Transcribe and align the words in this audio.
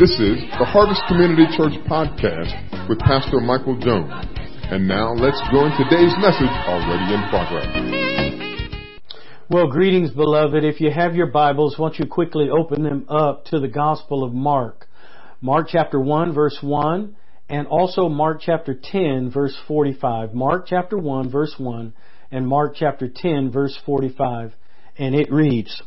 This 0.00 0.16
is 0.16 0.40
the 0.56 0.64
Harvest 0.64 1.02
Community 1.06 1.44
Church 1.54 1.76
podcast 1.84 2.88
with 2.88 2.98
Pastor 3.00 3.40
Michael 3.40 3.76
Jones. 3.76 4.10
And 4.72 4.88
now 4.88 5.12
let's 5.12 5.38
join 5.52 5.70
today's 5.76 6.16
message 6.16 6.48
already 6.64 7.12
in 7.12 7.28
progress. 7.28 8.29
Well, 9.50 9.66
greetings, 9.66 10.12
beloved. 10.12 10.62
If 10.62 10.80
you 10.80 10.92
have 10.92 11.16
your 11.16 11.26
Bibles, 11.26 11.76
won't 11.76 11.98
you 11.98 12.06
quickly 12.06 12.48
open 12.48 12.84
them 12.84 13.04
up 13.08 13.46
to 13.46 13.58
the 13.58 13.66
Gospel 13.66 14.22
of 14.22 14.32
Mark? 14.32 14.86
Mark 15.40 15.66
chapter 15.68 15.98
1, 15.98 16.32
verse 16.32 16.56
1, 16.60 17.16
and 17.48 17.66
also 17.66 18.08
Mark 18.08 18.40
chapter 18.40 18.78
10, 18.80 19.32
verse 19.32 19.58
45. 19.66 20.34
Mark 20.34 20.68
chapter 20.68 20.96
1, 20.96 21.32
verse 21.32 21.56
1, 21.58 21.92
and 22.30 22.46
Mark 22.46 22.76
chapter 22.76 23.10
10, 23.12 23.50
verse 23.50 23.76
45. 23.84 24.52
And 24.96 25.16
it 25.16 25.32
reads, 25.32 25.82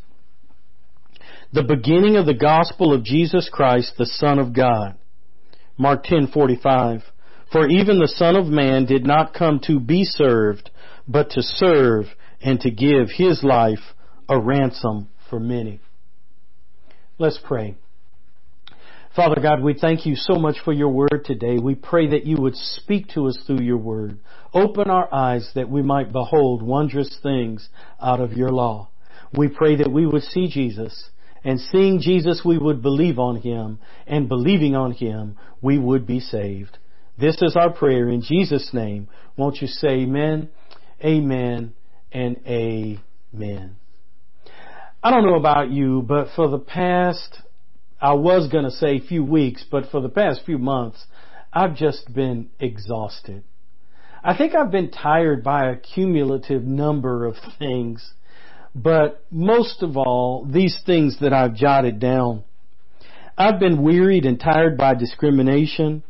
The 1.53 1.63
beginning 1.63 2.17
of 2.17 2.25
the 2.25 2.33
Gospel 2.33 2.91
of 2.91 3.05
Jesus 3.05 3.47
Christ, 3.49 3.93
the 3.97 4.05
Son 4.05 4.39
of 4.39 4.51
God. 4.51 4.95
Mark 5.77 6.03
10:45 6.03 7.03
For 7.49 7.69
even 7.69 7.99
the 7.99 8.13
Son 8.13 8.35
of 8.35 8.47
man 8.47 8.83
did 8.83 9.05
not 9.05 9.33
come 9.33 9.61
to 9.67 9.79
be 9.79 10.03
served 10.03 10.69
but 11.07 11.29
to 11.29 11.41
serve 11.41 12.07
and 12.43 12.59
to 12.59 12.69
give 12.69 13.09
his 13.15 13.43
life 13.43 13.79
a 14.29 14.39
ransom 14.39 15.09
for 15.29 15.39
many. 15.39 15.79
Let's 17.17 17.39
pray. 17.43 17.77
Father 19.15 19.39
God, 19.41 19.61
we 19.61 19.75
thank 19.75 20.05
you 20.05 20.15
so 20.15 20.35
much 20.35 20.57
for 20.65 20.73
your 20.73 20.89
word 20.89 21.21
today. 21.23 21.57
We 21.61 21.75
pray 21.75 22.09
that 22.09 22.25
you 22.25 22.37
would 22.37 22.55
speak 22.55 23.09
to 23.09 23.27
us 23.27 23.37
through 23.45 23.61
your 23.61 23.77
word. 23.77 24.17
Open 24.53 24.89
our 24.89 25.11
eyes 25.13 25.51
that 25.53 25.69
we 25.69 25.83
might 25.83 26.11
behold 26.11 26.63
wondrous 26.63 27.17
things 27.21 27.69
out 28.01 28.19
of 28.19 28.33
your 28.33 28.49
law. 28.49 28.89
We 29.37 29.49
pray 29.49 29.75
that 29.77 29.91
we 29.91 30.07
would 30.07 30.23
see 30.23 30.49
Jesus 30.49 31.09
and 31.43 31.59
seeing 31.59 31.99
Jesus 32.01 32.41
we 32.43 32.57
would 32.57 32.81
believe 32.81 33.19
on 33.19 33.37
him 33.37 33.79
and 34.07 34.27
believing 34.27 34.75
on 34.75 34.91
him 34.91 35.37
we 35.61 35.77
would 35.77 36.07
be 36.07 36.19
saved. 36.19 36.79
This 37.17 37.39
is 37.41 37.55
our 37.55 37.71
prayer 37.71 38.09
in 38.09 38.21
Jesus 38.21 38.71
name. 38.73 39.07
Won't 39.37 39.61
you 39.61 39.67
say 39.67 39.89
amen, 39.89 40.49
amen, 41.03 41.73
and 42.13 42.37
amen. 42.45 43.75
I 45.01 45.11
don't 45.11 45.25
know 45.25 45.35
about 45.35 45.71
you, 45.71 46.01
but 46.01 46.27
for 46.35 46.47
the 46.47 46.59
past, 46.59 47.39
I 47.99 48.13
was 48.13 48.49
going 48.49 48.63
to 48.65 48.71
say 48.71 48.99
few 48.99 49.23
weeks, 49.23 49.65
but 49.69 49.89
for 49.91 49.99
the 49.99 50.09
past 50.09 50.41
few 50.45 50.57
months, 50.57 51.05
I've 51.51 51.75
just 51.75 52.13
been 52.13 52.49
exhausted. 52.59 53.43
I 54.23 54.37
think 54.37 54.55
I've 54.55 54.71
been 54.71 54.91
tired 54.91 55.43
by 55.43 55.69
a 55.69 55.75
cumulative 55.75 56.63
number 56.63 57.25
of 57.25 57.35
things, 57.59 58.13
but 58.73 59.25
most 59.29 59.83
of 59.83 59.97
all, 59.97 60.47
these 60.49 60.79
things 60.85 61.19
that 61.19 61.33
I've 61.33 61.55
jotted 61.55 61.99
down. 61.99 62.43
I've 63.37 63.59
been 63.59 63.83
wearied 63.83 64.25
and 64.25 64.39
tired 64.39 64.77
by 64.77 64.93
discrimination, 64.93 66.03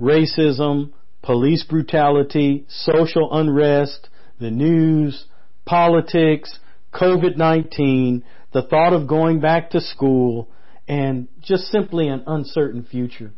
racism, 0.00 0.92
police 1.22 1.64
brutality, 1.64 2.64
social 2.68 3.28
unrest, 3.32 4.08
the 4.38 4.50
news, 4.50 5.26
politics, 5.70 6.58
COVID-19, 6.92 8.24
the 8.52 8.62
thought 8.62 8.92
of 8.92 9.06
going 9.06 9.38
back 9.38 9.70
to 9.70 9.80
school, 9.80 10.48
and 10.88 11.28
just 11.40 11.62
simply 11.70 12.08
an 12.08 12.24
uncertain 12.26 12.82
future. 12.82 13.30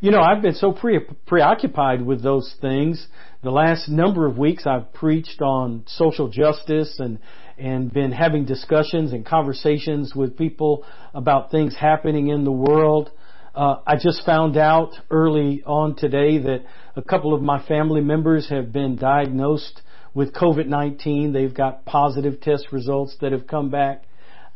You 0.00 0.12
know, 0.12 0.20
I've 0.20 0.40
been 0.40 0.54
so 0.54 0.70
pre- 0.70 1.00
preoccupied 1.26 2.06
with 2.06 2.22
those 2.22 2.54
things. 2.60 3.08
The 3.42 3.50
last 3.50 3.88
number 3.88 4.24
of 4.24 4.38
weeks 4.38 4.68
I've 4.68 4.92
preached 4.92 5.42
on 5.42 5.82
social 5.88 6.28
justice 6.28 7.00
and, 7.00 7.18
and 7.58 7.92
been 7.92 8.12
having 8.12 8.44
discussions 8.44 9.12
and 9.12 9.26
conversations 9.26 10.14
with 10.14 10.38
people 10.38 10.84
about 11.12 11.50
things 11.50 11.74
happening 11.74 12.28
in 12.28 12.44
the 12.44 12.52
world. 12.52 13.10
Uh, 13.52 13.78
I 13.84 13.96
just 13.96 14.24
found 14.24 14.56
out 14.56 14.92
early 15.10 15.64
on 15.66 15.96
today 15.96 16.38
that 16.38 16.64
a 16.94 17.02
couple 17.02 17.34
of 17.34 17.42
my 17.42 17.60
family 17.66 18.00
members 18.00 18.48
have 18.48 18.72
been 18.72 18.94
diagnosed 18.94 19.82
with 20.14 20.34
COVID-19. 20.34 21.32
They've 21.32 21.54
got 21.54 21.84
positive 21.84 22.40
test 22.40 22.68
results 22.72 23.16
that 23.20 23.32
have 23.32 23.46
come 23.46 23.70
back. 23.70 24.04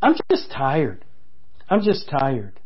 I'm 0.02 0.14
just 0.30 0.50
tired. 0.50 1.04
I'm 1.68 1.82
just 1.82 2.08
tired. 2.08 2.60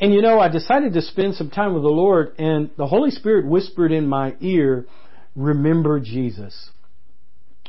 And 0.00 0.14
you 0.14 0.22
know, 0.22 0.38
I 0.38 0.48
decided 0.48 0.92
to 0.92 1.02
spend 1.02 1.34
some 1.34 1.50
time 1.50 1.74
with 1.74 1.82
the 1.82 1.88
Lord 1.88 2.34
and 2.38 2.70
the 2.76 2.86
Holy 2.86 3.10
Spirit 3.10 3.46
whispered 3.46 3.90
in 3.90 4.06
my 4.06 4.36
ear, 4.40 4.86
remember 5.34 5.98
Jesus. 5.98 6.70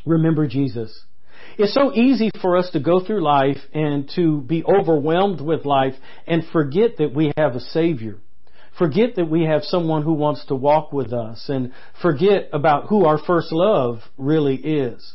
Remember 0.05 0.47
Jesus. 0.47 1.05
It's 1.57 1.73
so 1.73 1.93
easy 1.93 2.29
for 2.41 2.57
us 2.57 2.69
to 2.71 2.79
go 2.79 3.03
through 3.03 3.23
life 3.23 3.57
and 3.73 4.09
to 4.15 4.41
be 4.41 4.63
overwhelmed 4.63 5.41
with 5.41 5.65
life 5.65 5.95
and 6.27 6.43
forget 6.53 6.97
that 6.97 7.13
we 7.13 7.31
have 7.35 7.55
a 7.55 7.59
Savior. 7.59 8.17
Forget 8.79 9.15
that 9.17 9.29
we 9.29 9.43
have 9.43 9.63
someone 9.63 10.03
who 10.03 10.13
wants 10.13 10.45
to 10.45 10.55
walk 10.55 10.93
with 10.93 11.13
us 11.13 11.49
and 11.49 11.73
forget 12.01 12.49
about 12.53 12.87
who 12.87 13.05
our 13.05 13.19
first 13.19 13.51
love 13.51 13.99
really 14.17 14.55
is. 14.55 15.13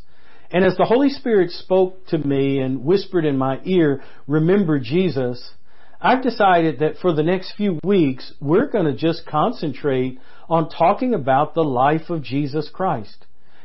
And 0.50 0.64
as 0.64 0.76
the 0.76 0.84
Holy 0.84 1.08
Spirit 1.08 1.50
spoke 1.50 2.06
to 2.08 2.18
me 2.18 2.60
and 2.60 2.84
whispered 2.84 3.24
in 3.24 3.38
my 3.38 3.60
ear, 3.64 4.02
remember 4.28 4.78
Jesus, 4.78 5.52
I've 6.00 6.22
decided 6.22 6.80
that 6.80 6.98
for 6.98 7.14
the 7.14 7.22
next 7.22 7.54
few 7.56 7.80
weeks, 7.82 8.34
we're 8.38 8.68
going 8.68 8.84
to 8.84 8.94
just 8.94 9.26
concentrate 9.26 10.18
on 10.48 10.68
talking 10.68 11.14
about 11.14 11.54
the 11.54 11.64
life 11.64 12.10
of 12.10 12.22
Jesus 12.22 12.68
Christ. 12.70 13.24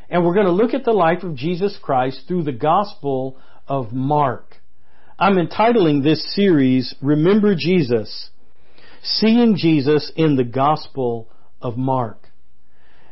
And 0.10 0.26
we're 0.26 0.34
going 0.34 0.46
to 0.46 0.52
look 0.54 0.74
at 0.74 0.86
the 0.86 0.94
life 0.94 1.24
of 1.24 1.36
Jesus 1.36 1.78
Christ 1.82 2.22
through 2.26 2.44
the 2.44 2.54
Gospel 2.54 3.38
of 3.68 3.92
Mark. 3.92 4.56
I'm 5.20 5.38
entitling 5.38 6.02
this 6.02 6.34
series, 6.34 6.96
Remember 7.02 7.54
Jesus, 7.54 8.30
Seeing 9.02 9.56
Jesus 9.56 10.12
in 10.16 10.36
the 10.36 10.44
Gospel 10.44 11.30
of 11.62 11.78
Mark. 11.78 12.30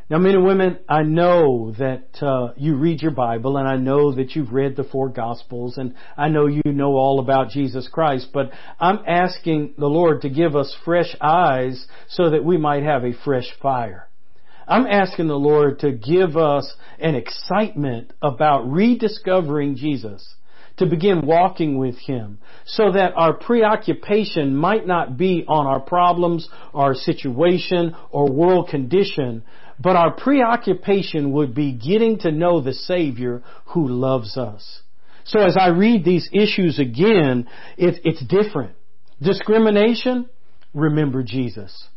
Now, 0.10 0.20
men 0.20 0.36
and 0.36 0.46
women, 0.46 0.80
I 0.88 1.04
know 1.04 1.74
that 1.78 2.22
uh, 2.22 2.54
you 2.56 2.78
read 2.78 3.02
your 3.02 3.12
Bible, 3.12 3.58
and 3.58 3.68
I 3.68 3.76
know 3.76 4.14
that 4.16 4.36
you've 4.36 4.54
read 4.54 4.78
the 4.78 4.86
four 4.86 5.10
Gospels, 5.10 5.78
and 5.78 5.96
I 6.16 6.30
know 6.30 6.46
you 6.46 6.62
know 6.66 6.94
all 6.94 7.20
about 7.20 7.50
Jesus 7.50 7.90
Christ. 7.92 8.30
But 8.34 8.52
I'm 8.80 9.00
asking 9.06 9.74
the 9.78 9.88
Lord 9.88 10.22
to 10.22 10.30
give 10.30 10.56
us 10.56 10.74
fresh 10.86 11.14
eyes 11.20 11.88
so 12.08 12.30
that 12.30 12.46
we 12.46 12.58
might 12.58 12.84
have 12.84 13.04
a 13.04 13.18
fresh 13.26 13.52
fire. 13.62 14.08
I'm 14.66 14.88
asking 14.88 15.28
the 15.28 15.36
Lord 15.36 15.80
to 15.80 15.92
give 15.92 16.38
us 16.38 16.74
an 17.00 17.16
excitement 17.16 18.14
about 18.22 18.70
rediscovering 18.70 19.76
Jesus 19.76 20.36
to 20.78 20.86
begin 20.86 21.26
walking 21.26 21.78
with 21.78 21.98
Him 21.98 22.40
so 22.66 22.92
that 22.92 23.14
our 23.16 23.34
preoccupation 23.34 24.56
might 24.56 24.86
not 24.86 25.18
be 25.18 25.44
on 25.48 25.66
our 25.66 25.80
problems, 25.80 26.48
our 26.74 26.94
situation, 26.94 27.96
or 28.12 28.32
world 28.32 28.70
condition, 28.70 29.44
but 29.80 29.96
our 29.96 30.12
preoccupation 30.12 31.32
would 31.32 31.54
be 31.54 31.74
getting 31.74 32.20
to 32.20 32.32
know 32.32 32.62
the 32.62 32.74
Savior 32.74 33.44
who 33.68 33.88
loves 33.88 34.38
us. 34.38 34.82
So 35.26 35.40
as 35.40 35.58
I 35.60 35.70
read 35.70 36.06
these 36.06 36.30
issues 36.32 36.80
again, 36.80 37.48
it, 37.78 38.00
it's 38.04 38.24
different. 38.26 38.74
Discrimination, 39.22 40.30
remember 40.74 41.24
Jesus. 41.24 41.88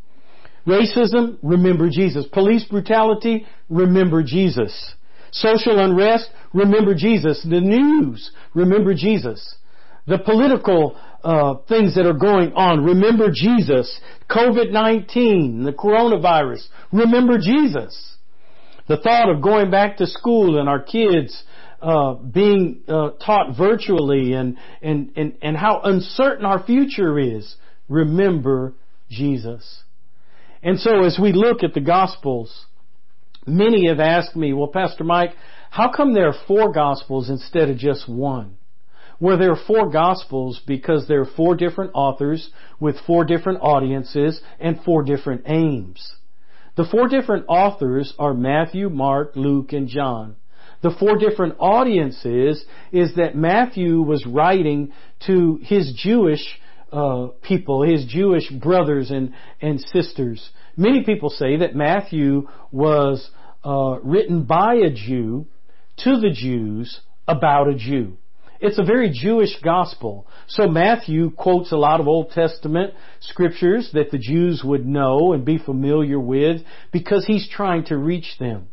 Racism, 0.66 1.38
remember 1.42 1.88
Jesus. 1.90 2.26
Police 2.32 2.64
brutality, 2.64 3.46
remember 3.68 4.22
Jesus. 4.22 4.94
Social 5.32 5.78
unrest, 5.78 6.28
remember 6.52 6.94
Jesus. 6.94 7.42
The 7.48 7.60
news, 7.60 8.30
remember 8.54 8.94
Jesus. 8.94 9.56
The 10.06 10.18
political 10.18 10.98
uh, 11.22 11.56
things 11.68 11.94
that 11.94 12.06
are 12.06 12.14
going 12.14 12.52
on, 12.54 12.84
remember 12.84 13.28
Jesus. 13.32 14.00
COVID-19, 14.28 15.64
the 15.64 15.74
coronavirus, 15.76 16.66
remember 16.92 17.38
Jesus. 17.38 18.16
The 18.88 18.96
thought 18.96 19.30
of 19.30 19.42
going 19.42 19.70
back 19.70 19.98
to 19.98 20.06
school 20.06 20.58
and 20.58 20.68
our 20.68 20.82
kids 20.82 21.44
uh, 21.80 22.14
being 22.14 22.82
uh, 22.88 23.10
taught 23.24 23.56
virtually 23.56 24.32
and, 24.32 24.58
and, 24.82 25.12
and, 25.16 25.34
and 25.42 25.56
how 25.56 25.80
uncertain 25.84 26.44
our 26.44 26.62
future 26.64 27.18
is, 27.18 27.56
remember 27.88 28.74
Jesus. 29.08 29.82
And 30.62 30.78
so 30.78 31.04
as 31.04 31.18
we 31.20 31.32
look 31.32 31.62
at 31.62 31.72
the 31.72 31.80
Gospels, 31.80 32.66
many 33.46 33.88
have 33.88 34.00
asked 34.00 34.36
me, 34.36 34.52
well, 34.52 34.68
Pastor 34.68 35.04
Mike, 35.04 35.34
how 35.70 35.90
come 35.90 36.14
there 36.14 36.28
are 36.28 36.46
four 36.46 36.72
Gospels 36.72 37.30
instead 37.30 37.70
of 37.70 37.76
just 37.76 38.08
one? 38.08 38.56
Well, 39.20 39.38
there 39.38 39.52
are 39.52 39.66
four 39.66 39.90
Gospels 39.90 40.60
because 40.66 41.06
there 41.06 41.20
are 41.20 41.30
four 41.36 41.54
different 41.54 41.92
authors 41.94 42.50
with 42.80 42.96
four 43.06 43.24
different 43.24 43.60
audiences 43.60 44.40
and 44.58 44.82
four 44.82 45.02
different 45.02 45.42
aims. 45.46 46.14
The 46.76 46.86
four 46.90 47.08
different 47.08 47.44
authors 47.48 48.14
are 48.18 48.32
Matthew, 48.32 48.88
Mark, 48.88 49.32
Luke, 49.36 49.72
and 49.72 49.88
John. 49.88 50.36
the 50.82 50.90
four 50.98 51.18
different 51.18 51.56
audiences 51.58 52.64
is 52.90 53.14
that 53.16 53.36
Matthew 53.36 54.00
was 54.00 54.24
writing 54.26 54.92
to 55.26 55.58
his 55.62 55.92
Jewish 55.94 56.58
uh, 56.92 57.28
people, 57.42 57.82
his 57.82 58.04
Jewish 58.06 58.50
brothers 58.50 59.10
and, 59.10 59.34
and 59.60 59.80
sisters. 59.80 60.50
Many 60.76 61.04
people 61.04 61.30
say 61.30 61.58
that 61.58 61.74
Matthew 61.74 62.48
was 62.70 63.30
uh, 63.64 63.98
written 64.02 64.44
by 64.44 64.74
a 64.74 64.90
Jew 64.90 65.46
to 65.98 66.20
the 66.20 66.30
Jews 66.30 67.00
about 67.28 67.68
a 67.68 67.74
Jew. 67.74 68.16
It's 68.60 68.78
a 68.78 68.84
very 68.84 69.10
Jewish 69.10 69.56
gospel. 69.62 70.26
So 70.46 70.68
Matthew 70.68 71.30
quotes 71.30 71.72
a 71.72 71.76
lot 71.76 72.00
of 72.00 72.08
Old 72.08 72.32
Testament 72.32 72.92
scriptures 73.20 73.90
that 73.94 74.10
the 74.10 74.18
Jews 74.18 74.62
would 74.62 74.86
know 74.86 75.32
and 75.32 75.44
be 75.44 75.58
familiar 75.58 76.20
with 76.20 76.60
because 76.92 77.24
he's 77.26 77.48
trying 77.48 77.84
to 77.86 77.96
reach 77.96 78.36
them. 78.38 78.68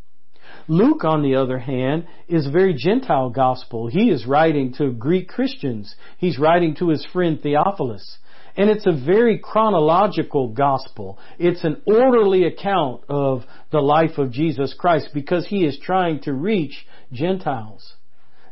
Luke, 0.68 1.06
on 1.06 1.22
the 1.22 1.36
other 1.36 1.60
hand, 1.60 2.08
is 2.28 2.46
a 2.46 2.52
very 2.52 2.74
Gentile 2.74 3.30
gospel. 3.30 3.88
He 3.88 4.10
is 4.10 4.26
writing 4.26 4.74
to 4.78 4.92
Greek 4.92 5.30
Christians. 5.30 5.96
He's 6.18 6.38
writing 6.38 6.76
to 6.76 6.90
his 6.90 7.06
friend 7.14 7.40
Theophilus. 7.42 8.18
And 8.58 8.70
it's 8.70 8.88
a 8.88 8.92
very 9.06 9.38
chronological 9.38 10.50
gospel. 10.50 11.20
It's 11.38 11.64
an 11.64 11.82
orderly 11.86 12.46
account 12.46 13.04
of 13.08 13.44
the 13.72 13.80
life 13.80 14.18
of 14.18 14.32
Jesus 14.32 14.74
Christ 14.74 15.10
because 15.14 15.48
he 15.48 15.64
is 15.64 15.80
trying 15.80 16.22
to 16.22 16.34
reach 16.34 16.86
Gentiles. 17.14 17.94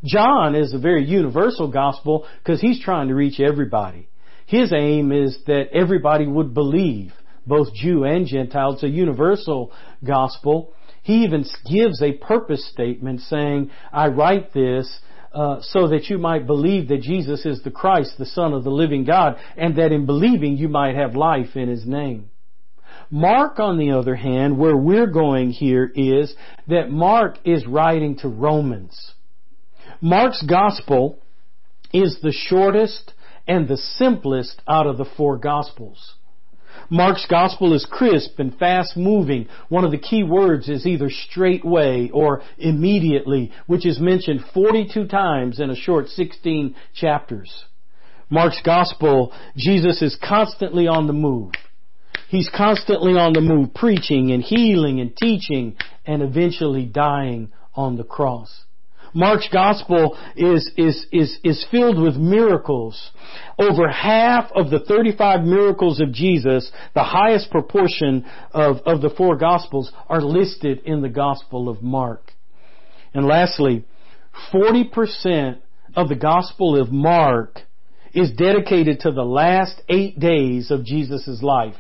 John 0.04 0.54
is 0.54 0.74
a 0.74 0.80
very 0.80 1.04
universal 1.04 1.72
gospel 1.72 2.28
because 2.44 2.62
he's 2.62 2.82
trying 2.82 3.08
to 3.08 3.16
reach 3.16 3.40
everybody. 3.40 4.08
His 4.46 4.72
aim 4.72 5.12
is 5.12 5.38
that 5.48 5.70
everybody 5.74 6.28
would 6.28 6.54
believe, 6.54 7.12
both 7.48 7.74
Jew 7.74 8.04
and 8.04 8.28
Gentile. 8.28 8.74
It's 8.74 8.84
a 8.84 8.88
universal 8.88 9.72
gospel. 10.06 10.72
He 11.06 11.24
even 11.24 11.46
gives 11.72 12.02
a 12.02 12.14
purpose 12.14 12.68
statement 12.72 13.22
saying, 13.22 13.70
I 13.94 14.08
write 14.08 14.54
this 14.54 15.00
uh, 15.32 15.58
so 15.62 15.90
that 15.90 16.10
you 16.10 16.18
might 16.18 16.48
believe 16.48 16.88
that 16.88 17.02
Jesus 17.02 17.46
is 17.46 17.62
the 17.62 17.70
Christ, 17.70 18.16
the 18.18 18.26
Son 18.26 18.54
of 18.54 18.64
the 18.64 18.72
living 18.72 19.04
God, 19.04 19.36
and 19.56 19.76
that 19.76 19.92
in 19.92 20.08
believing 20.08 20.58
you 20.58 20.68
might 20.68 20.96
have 20.96 21.16
life 21.16 21.56
in 21.56 21.70
His 21.70 21.86
name. 21.86 22.32
Mark, 23.12 23.60
on 23.60 23.78
the 23.78 23.92
other 23.92 24.16
hand, 24.16 24.58
where 24.58 24.76
we're 24.76 25.06
going 25.06 25.52
here 25.52 25.92
is 25.94 26.34
that 26.70 26.90
Mark 26.90 27.38
is 27.46 27.68
writing 27.68 28.18
to 28.20 28.28
Romans. 28.28 29.14
Mark's 30.02 30.42
gospel 30.42 31.20
is 31.94 32.18
the 32.24 32.34
shortest 32.34 33.14
and 33.48 33.68
the 33.68 33.78
simplest 33.78 34.60
out 34.68 34.88
of 34.88 34.98
the 34.98 35.06
four 35.16 35.38
gospels. 35.38 36.16
Mark's 36.90 37.26
gospel 37.30 37.74
is 37.74 37.86
crisp 37.90 38.40
and 38.40 38.58
fast 38.58 38.96
moving. 38.96 39.48
One 39.70 39.86
of 39.86 39.92
the 39.92 39.98
key 39.98 40.24
words 40.24 40.70
is 40.70 40.86
either 40.86 41.10
straightway 41.10 42.10
or 42.14 42.44
immediately, 42.58 43.52
which 43.68 43.86
is 43.86 44.00
mentioned 44.00 44.46
42 44.54 45.08
times 45.08 45.60
in 45.60 45.70
a 45.70 45.76
short 45.76 46.10
16 46.10 46.76
chapters. 46.94 47.66
Mark's 48.30 48.62
gospel, 48.64 49.34
Jesus 49.56 50.02
is 50.02 50.18
constantly 50.24 50.88
on 50.88 51.08
the 51.08 51.14
move. 51.14 51.54
He's 52.28 52.50
constantly 52.50 53.14
on 53.14 53.34
the 53.34 53.42
move, 53.42 53.74
preaching 53.74 54.32
and 54.32 54.44
healing 54.44 55.00
and 55.00 55.16
teaching 55.16 55.78
and 56.06 56.22
eventually 56.22 56.86
dying 56.86 57.52
on 57.76 57.98
the 57.98 58.04
cross. 58.04 58.66
Mark's 59.16 59.48
gospel 59.52 60.18
is, 60.36 60.70
is, 60.76 61.06
is, 61.12 61.40
is 61.42 61.66
filled 61.72 61.98
with 61.98 62.18
miracles. 62.18 63.12
Over 63.58 63.90
half 63.90 64.52
of 64.54 64.70
the 64.70 64.80
35 64.80 65.46
miracles 65.46 66.02
of 66.02 66.12
Jesus, 66.12 66.70
the 66.94 67.04
highest 67.04 67.50
proportion 67.50 68.26
of, 68.52 68.78
of 68.86 69.02
the 69.02 69.10
four 69.10 69.38
gospels, 69.38 69.90
are 70.10 70.22
listed 70.22 70.82
in 70.84 71.02
the 71.02 71.10
gospel 71.10 71.70
of 71.70 71.82
Mark. 71.82 72.34
And 73.14 73.26
lastly, 73.26 73.86
40% 74.54 75.60
of 75.96 76.10
the 76.10 76.16
gospel 76.16 76.80
of 76.80 76.92
Mark 76.92 77.62
is 78.14 78.34
dedicated 78.34 79.00
to 79.02 79.12
the 79.12 79.24
last 79.24 79.82
eight 79.88 80.20
days 80.20 80.72
of 80.72 80.84
Jesus' 80.84 81.42
life. 81.42 81.76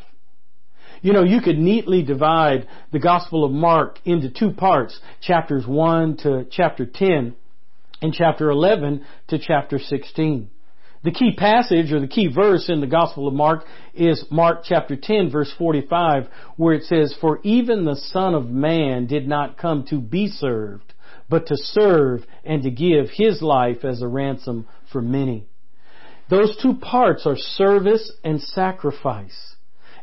You 1.05 1.13
know, 1.13 1.23
you 1.23 1.39
could 1.39 1.59
neatly 1.59 2.01
divide 2.01 2.67
the 2.91 2.97
Gospel 2.97 3.45
of 3.45 3.51
Mark 3.51 3.99
into 4.05 4.31
two 4.31 4.49
parts, 4.49 4.99
chapters 5.21 5.63
1 5.67 6.17
to 6.23 6.47
chapter 6.49 6.87
10 6.87 7.35
and 8.01 8.11
chapter 8.11 8.49
11 8.49 9.05
to 9.27 9.37
chapter 9.37 9.77
16. 9.77 10.49
The 11.03 11.11
key 11.11 11.35
passage 11.37 11.91
or 11.91 11.99
the 11.99 12.07
key 12.07 12.25
verse 12.33 12.69
in 12.69 12.81
the 12.81 12.87
Gospel 12.87 13.27
of 13.27 13.35
Mark 13.35 13.65
is 13.93 14.25
Mark 14.31 14.63
chapter 14.63 14.95
10 14.95 15.29
verse 15.29 15.53
45 15.59 16.23
where 16.57 16.73
it 16.73 16.85
says, 16.85 17.15
For 17.21 17.39
even 17.43 17.85
the 17.85 17.97
Son 17.97 18.33
of 18.33 18.49
Man 18.49 19.05
did 19.05 19.27
not 19.27 19.59
come 19.59 19.85
to 19.91 20.01
be 20.01 20.27
served, 20.27 20.95
but 21.29 21.45
to 21.45 21.55
serve 21.55 22.25
and 22.43 22.63
to 22.63 22.71
give 22.71 23.11
His 23.11 23.43
life 23.43 23.85
as 23.85 24.01
a 24.01 24.07
ransom 24.07 24.65
for 24.91 25.03
many. 25.03 25.45
Those 26.31 26.57
two 26.59 26.73
parts 26.73 27.27
are 27.27 27.37
service 27.37 28.11
and 28.23 28.41
sacrifice. 28.41 29.54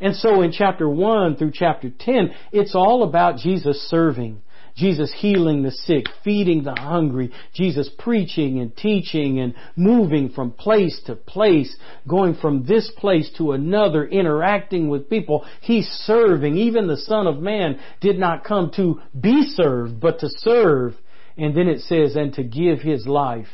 And 0.03 0.17
so 0.17 0.43
in 0.43 0.51
chapter 0.51 0.89
1 0.89 1.37
through 1.37 1.53
chapter 1.55 1.89
10, 1.89 2.35
it's 2.51 2.75
all 2.75 3.05
about 3.05 3.39
Jesus 3.39 3.81
serving. 3.89 4.43
Jesus 4.75 5.13
healing 5.17 5.63
the 5.63 5.71
sick, 5.71 6.07
feeding 6.25 6.65
the 6.65 6.75
hungry, 6.75 7.31
Jesus 7.55 7.89
preaching 7.99 8.59
and 8.59 8.77
teaching 8.77 9.39
and 9.39 9.55
moving 9.77 10.31
from 10.31 10.51
place 10.51 11.01
to 11.07 11.15
place, 11.15 11.77
going 12.09 12.35
from 12.35 12.65
this 12.65 12.91
place 12.97 13.31
to 13.37 13.53
another, 13.53 14.05
interacting 14.05 14.89
with 14.89 15.09
people. 15.09 15.45
He's 15.61 15.87
serving. 15.87 16.57
Even 16.57 16.89
the 16.89 16.97
Son 16.97 17.29
of 17.29 17.39
Man 17.39 17.79
did 18.01 18.19
not 18.19 18.45
come 18.45 18.73
to 18.77 19.01
be 19.19 19.43
served, 19.55 20.01
but 20.01 20.19
to 20.21 20.29
serve. 20.29 20.95
And 21.37 21.57
then 21.57 21.69
it 21.69 21.83
says, 21.83 22.17
and 22.17 22.35
to 22.35 22.43
give 22.43 22.81
His 22.81 23.07
life 23.07 23.47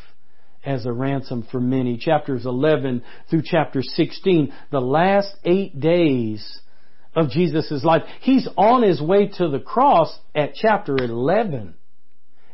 as 0.65 0.87
a 0.87 0.93
ransom 0.93 1.47
for 1.51 1.61
many. 1.61 1.97
Chapters 1.97 2.47
11 2.47 3.03
through 3.31 3.43
chapter 3.45 3.83
16, 3.83 4.53
the 4.71 4.81
last 4.81 5.35
eight 5.45 5.79
days 5.79 6.61
of 7.15 7.31
Jesus' 7.31 7.85
life. 7.85 8.03
He's 8.21 8.49
on 8.57 8.83
his 8.83 9.01
way 9.01 9.29
to 9.39 9.49
the 9.49 9.61
cross 9.61 10.17
at 10.35 10.55
chapter 10.55 10.97
11. 10.97 11.75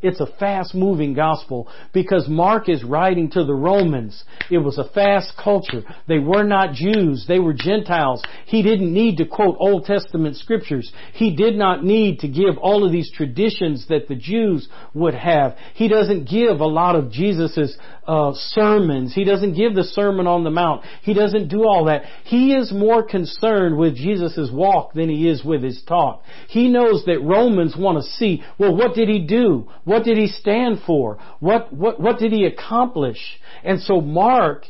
It's 0.05 0.21
a 0.21 0.27
fast 0.39 0.75
moving 0.75 1.15
gospel 1.15 1.67
because 1.95 2.29
Mark 2.29 2.69
is 2.69 2.85
writing 2.85 3.31
to 3.31 3.43
the 3.43 3.55
Romans. 3.55 4.23
It 4.51 4.59
was 4.59 4.77
a 4.77 4.87
fast 4.91 5.33
culture. 5.43 5.83
They 6.07 6.19
were 6.19 6.45
not 6.45 6.75
Jews. 6.75 7.25
They 7.27 7.39
were 7.39 7.55
Gentiles. 7.55 8.23
He 8.45 8.63
didn't 8.63 8.93
need 8.93 9.17
to 9.17 9.25
quote 9.25 9.57
Old 9.59 9.87
Testament 9.87 10.37
scriptures. 10.37 10.93
He 11.15 11.35
did 11.35 11.57
not 11.57 11.83
need 11.83 12.19
to 12.19 12.29
give 12.29 12.59
all 12.59 12.85
of 12.85 12.93
these 12.93 13.11
traditions 13.13 13.87
that 13.89 14.07
the 14.07 14.15
Jews 14.15 14.69
would 14.93 15.15
have. 15.15 15.57
He 15.73 15.89
doesn't 15.89 16.29
give 16.29 16.61
a 16.61 16.67
lot 16.67 16.97
of 16.97 17.11
Jesus' 17.11 17.79
uh, 18.07 18.33
sermons. 18.35 19.15
He 19.15 19.25
doesn't 19.25 19.55
give 19.55 19.75
the 19.75 19.85
Sermon 19.85 20.27
on 20.27 20.45
the 20.45 20.51
Mount. 20.51 20.85
He 21.03 21.15
doesn't 21.15 21.49
do 21.49 21.65
all 21.65 21.87
that. 21.87 22.05
He 22.25 22.53
is 22.55 22.73
more 22.73 23.03
concerned 23.03 23.77
with 23.77 23.97
Jesus' 23.97 24.51
walk 24.53 24.95
than 24.95 25.09
he 25.09 25.29
is 25.29 25.45
with 25.45 25.63
his 25.63 25.83
talk. 25.87 26.23
He 26.49 26.69
knows 26.69 27.05
that 27.07 27.23
Romans 27.23 27.75
want 27.77 28.03
to 28.03 28.11
see, 28.13 28.43
well, 28.59 28.77
what 28.77 28.95
did 28.95 29.09
he 29.09 29.21
do? 29.21 29.69
What 29.85 30.05
did 30.05 30.19
he 30.19 30.29
stand 30.29 30.81
for? 30.87 31.19
What, 31.41 31.73
what, 31.73 32.01
what 32.01 32.19
did 32.19 32.33
he 32.33 32.45
accomplish? 32.45 33.19
And 33.63 33.81
so 33.81 34.01
Mark 34.01 34.65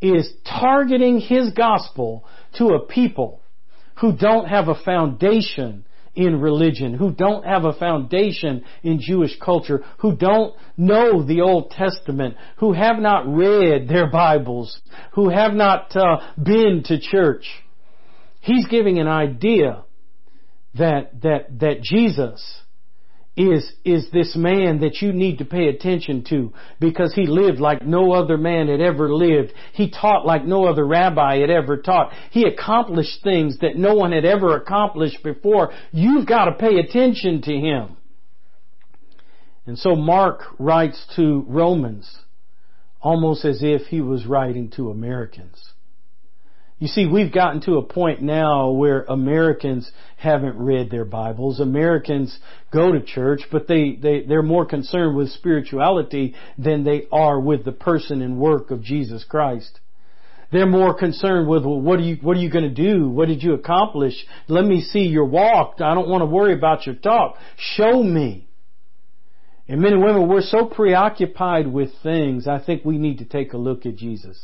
is 0.00 0.32
targeting 0.48 1.20
his 1.20 1.50
gospel 1.52 2.24
to 2.56 2.68
a 2.68 2.86
people 2.86 3.42
who 4.00 4.16
don't 4.16 4.46
have 4.46 4.68
a 4.68 4.82
foundation 4.84 5.84
in 6.18 6.40
religion, 6.40 6.94
who 6.94 7.12
don't 7.12 7.44
have 7.44 7.64
a 7.64 7.72
foundation 7.72 8.64
in 8.82 8.98
Jewish 9.00 9.38
culture, 9.38 9.84
who 10.00 10.16
don't 10.16 10.52
know 10.76 11.22
the 11.22 11.42
Old 11.42 11.70
Testament, 11.70 12.34
who 12.56 12.72
have 12.72 12.98
not 12.98 13.32
read 13.32 13.88
their 13.88 14.10
Bibles, 14.10 14.80
who 15.14 15.28
have 15.28 15.52
not 15.52 15.94
uh, 15.96 16.18
been 16.36 16.82
to 16.86 16.98
church. 16.98 17.46
He's 18.40 18.66
giving 18.66 18.98
an 18.98 19.06
idea 19.06 19.84
that 20.74 21.20
that 21.22 21.60
that 21.60 21.82
Jesus 21.82 22.42
is, 23.38 23.72
is 23.84 24.10
this 24.10 24.34
man 24.36 24.80
that 24.80 25.00
you 25.00 25.12
need 25.12 25.38
to 25.38 25.44
pay 25.44 25.68
attention 25.68 26.24
to 26.28 26.52
because 26.80 27.14
he 27.14 27.26
lived 27.26 27.60
like 27.60 27.86
no 27.86 28.12
other 28.12 28.36
man 28.36 28.66
had 28.66 28.80
ever 28.80 29.14
lived. 29.14 29.52
He 29.72 29.90
taught 29.90 30.26
like 30.26 30.44
no 30.44 30.64
other 30.64 30.84
rabbi 30.84 31.38
had 31.38 31.48
ever 31.48 31.76
taught. 31.76 32.12
He 32.32 32.44
accomplished 32.44 33.22
things 33.22 33.58
that 33.60 33.76
no 33.76 33.94
one 33.94 34.10
had 34.10 34.24
ever 34.24 34.56
accomplished 34.56 35.22
before. 35.22 35.72
You've 35.92 36.26
got 36.26 36.46
to 36.46 36.52
pay 36.52 36.80
attention 36.80 37.42
to 37.42 37.52
him. 37.52 37.96
And 39.66 39.78
so 39.78 39.94
Mark 39.94 40.42
writes 40.58 41.06
to 41.14 41.44
Romans 41.46 42.12
almost 43.00 43.44
as 43.44 43.60
if 43.62 43.82
he 43.82 44.00
was 44.00 44.26
writing 44.26 44.70
to 44.70 44.90
Americans. 44.90 45.74
You 46.80 46.86
see, 46.86 47.06
we've 47.06 47.32
gotten 47.32 47.60
to 47.62 47.78
a 47.78 47.82
point 47.82 48.22
now 48.22 48.70
where 48.70 49.02
Americans 49.02 49.90
haven't 50.16 50.56
read 50.58 50.90
their 50.90 51.04
Bibles. 51.04 51.58
Americans 51.58 52.38
go 52.72 52.92
to 52.92 53.02
church, 53.02 53.42
but 53.50 53.66
they, 53.66 53.98
they, 54.00 54.22
they're 54.22 54.42
more 54.42 54.64
concerned 54.64 55.16
with 55.16 55.30
spirituality 55.30 56.36
than 56.56 56.84
they 56.84 57.08
are 57.10 57.40
with 57.40 57.64
the 57.64 57.72
person 57.72 58.22
and 58.22 58.38
work 58.38 58.70
of 58.70 58.82
Jesus 58.82 59.24
Christ. 59.24 59.80
They're 60.52 60.66
more 60.66 60.94
concerned 60.96 61.48
with, 61.48 61.64
well, 61.64 61.80
what 61.80 61.98
are 61.98 62.04
you, 62.04 62.16
what 62.22 62.36
are 62.36 62.40
you 62.40 62.50
going 62.50 62.72
to 62.72 62.74
do? 62.74 63.08
What 63.08 63.26
did 63.26 63.42
you 63.42 63.54
accomplish? 63.54 64.14
Let 64.46 64.64
me 64.64 64.80
see 64.80 65.00
your 65.00 65.26
walk. 65.26 65.80
I 65.80 65.94
don't 65.94 66.08
want 66.08 66.22
to 66.22 66.26
worry 66.26 66.54
about 66.54 66.86
your 66.86 66.94
talk. 66.94 67.36
Show 67.56 68.04
me. 68.04 68.48
And 69.66 69.80
men 69.82 69.94
and 69.94 70.02
women, 70.02 70.28
we're 70.28 70.40
so 70.42 70.64
preoccupied 70.64 71.66
with 71.66 71.90
things, 72.02 72.46
I 72.46 72.64
think 72.64 72.84
we 72.84 72.98
need 72.98 73.18
to 73.18 73.26
take 73.26 73.52
a 73.52 73.58
look 73.58 73.84
at 73.84 73.96
Jesus. 73.96 74.38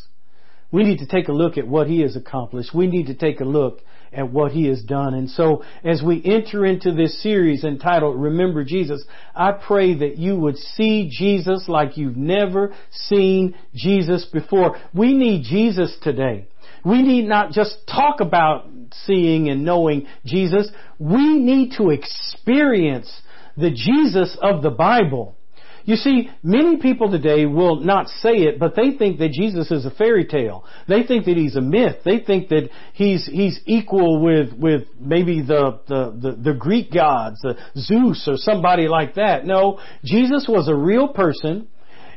We 0.70 0.84
need 0.84 0.98
to 0.98 1.06
take 1.06 1.28
a 1.28 1.32
look 1.32 1.56
at 1.58 1.66
what 1.66 1.86
He 1.86 2.00
has 2.00 2.16
accomplished. 2.16 2.74
We 2.74 2.86
need 2.86 3.06
to 3.06 3.14
take 3.14 3.40
a 3.40 3.44
look 3.44 3.80
at 4.12 4.30
what 4.30 4.52
He 4.52 4.66
has 4.66 4.82
done. 4.82 5.14
And 5.14 5.30
so, 5.30 5.64
as 5.84 6.02
we 6.02 6.22
enter 6.24 6.64
into 6.64 6.92
this 6.92 7.22
series 7.22 7.64
entitled 7.64 8.20
Remember 8.20 8.64
Jesus, 8.64 9.04
I 9.34 9.52
pray 9.52 9.94
that 9.98 10.18
you 10.18 10.36
would 10.36 10.56
see 10.56 11.08
Jesus 11.10 11.64
like 11.68 11.96
you've 11.96 12.16
never 12.16 12.74
seen 12.90 13.54
Jesus 13.74 14.24
before. 14.24 14.76
We 14.92 15.14
need 15.14 15.44
Jesus 15.44 15.96
today. 16.02 16.48
We 16.84 17.02
need 17.02 17.26
not 17.26 17.52
just 17.52 17.78
talk 17.86 18.20
about 18.20 18.68
seeing 19.06 19.48
and 19.48 19.64
knowing 19.64 20.06
Jesus. 20.24 20.70
We 20.98 21.38
need 21.38 21.72
to 21.78 21.90
experience 21.90 23.10
the 23.56 23.70
Jesus 23.70 24.36
of 24.42 24.62
the 24.62 24.70
Bible. 24.70 25.36
You 25.84 25.96
see, 25.96 26.30
many 26.42 26.78
people 26.78 27.10
today 27.10 27.44
will 27.44 27.80
not 27.80 28.08
say 28.08 28.36
it, 28.36 28.58
but 28.58 28.74
they 28.74 28.92
think 28.96 29.18
that 29.18 29.32
Jesus 29.32 29.70
is 29.70 29.84
a 29.84 29.90
fairy 29.90 30.24
tale. 30.24 30.64
They 30.88 31.02
think 31.02 31.26
that 31.26 31.36
he's 31.36 31.56
a 31.56 31.60
myth. 31.60 31.96
They 32.04 32.20
think 32.20 32.48
that 32.48 32.70
he's 32.94 33.26
he's 33.26 33.60
equal 33.66 34.22
with 34.22 34.54
with 34.54 34.84
maybe 34.98 35.42
the 35.42 35.80
the 35.86 36.18
the, 36.18 36.52
the 36.52 36.54
Greek 36.58 36.90
gods, 36.90 37.40
the 37.42 37.56
Zeus 37.76 38.26
or 38.26 38.36
somebody 38.36 38.88
like 38.88 39.16
that. 39.16 39.44
No, 39.44 39.78
Jesus 40.04 40.46
was 40.48 40.68
a 40.68 40.74
real 40.74 41.08
person. 41.08 41.68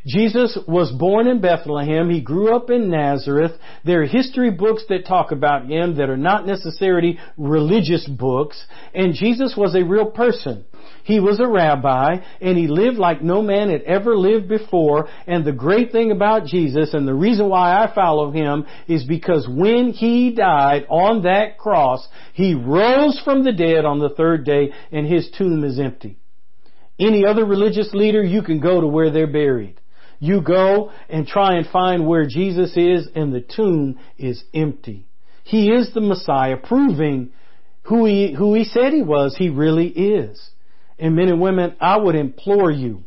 Jesus 0.07 0.57
was 0.65 0.89
born 0.93 1.27
in 1.27 1.41
Bethlehem. 1.41 2.09
He 2.09 2.21
grew 2.21 2.55
up 2.55 2.69
in 2.69 2.89
Nazareth. 2.89 3.51
There 3.83 4.03
are 4.03 4.05
history 4.05 4.51
books 4.51 4.83
that 4.87 5.05
talk 5.05 5.33
about 5.33 5.65
him 5.65 5.97
that 5.97 6.09
are 6.09 6.15
not 6.15 6.47
necessarily 6.47 7.19
religious 7.37 8.07
books. 8.07 8.65
And 8.93 9.13
Jesus 9.13 9.55
was 9.57 9.75
a 9.75 9.83
real 9.83 10.11
person. 10.11 10.63
He 11.07 11.21
was 11.21 11.39
a 11.39 11.47
rabbi 11.47 12.17
and 12.41 12.57
he 12.57 12.67
lived 12.67 12.97
like 12.97 13.21
no 13.21 13.41
man 13.41 13.69
had 13.69 13.83
ever 13.83 14.17
lived 14.17 14.49
before. 14.49 15.07
And 15.25 15.45
the 15.45 15.53
great 15.53 15.93
thing 15.93 16.11
about 16.11 16.47
Jesus 16.47 16.93
and 16.93 17.07
the 17.07 17.13
reason 17.13 17.47
why 17.47 17.81
I 17.81 17.95
follow 17.95 18.29
him 18.29 18.65
is 18.89 19.05
because 19.05 19.47
when 19.49 19.93
he 19.93 20.31
died 20.31 20.85
on 20.89 21.23
that 21.23 21.57
cross, 21.57 22.05
he 22.33 22.55
rose 22.55 23.21
from 23.23 23.45
the 23.45 23.53
dead 23.53 23.85
on 23.85 23.99
the 23.99 24.09
third 24.09 24.43
day 24.43 24.73
and 24.91 25.07
his 25.07 25.31
tomb 25.37 25.63
is 25.63 25.79
empty. 25.79 26.17
Any 26.99 27.25
other 27.25 27.45
religious 27.45 27.93
leader, 27.93 28.21
you 28.21 28.41
can 28.41 28.59
go 28.59 28.81
to 28.81 28.87
where 28.87 29.09
they're 29.09 29.31
buried. 29.31 29.79
You 30.19 30.41
go 30.41 30.91
and 31.07 31.25
try 31.25 31.55
and 31.55 31.67
find 31.67 32.05
where 32.05 32.27
Jesus 32.27 32.75
is 32.75 33.07
and 33.15 33.33
the 33.33 33.39
tomb 33.39 33.97
is 34.17 34.43
empty. 34.53 35.05
He 35.45 35.69
is 35.69 35.93
the 35.93 36.01
Messiah, 36.01 36.57
proving 36.57 37.31
who 37.83 38.03
he, 38.03 38.33
who 38.33 38.55
he 38.55 38.65
said 38.65 38.91
he 38.91 39.03
was, 39.03 39.37
he 39.37 39.47
really 39.47 39.87
is. 39.87 40.49
And 40.99 41.15
men 41.15 41.29
and 41.29 41.41
women, 41.41 41.75
I 41.79 41.97
would 41.97 42.15
implore 42.15 42.71
you, 42.71 43.03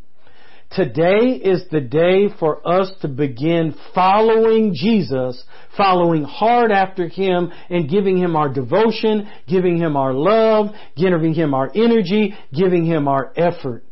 today 0.71 1.41
is 1.43 1.65
the 1.71 1.81
day 1.81 2.29
for 2.39 2.67
us 2.67 2.93
to 3.03 3.09
begin 3.09 3.75
following 3.95 4.75
Jesus, 4.75 5.43
following 5.77 6.23
hard 6.23 6.71
after 6.71 7.09
Him 7.09 7.51
and 7.69 7.91
giving 7.91 8.17
Him 8.17 8.37
our 8.37 8.49
devotion, 8.53 9.29
giving 9.49 9.77
Him 9.77 9.97
our 9.97 10.15
love, 10.15 10.75
giving 10.97 11.35
Him 11.35 11.53
our 11.53 11.71
energy, 11.75 12.35
giving 12.53 12.85
Him 12.85 13.09
our 13.09 13.33
effort. 13.37 13.85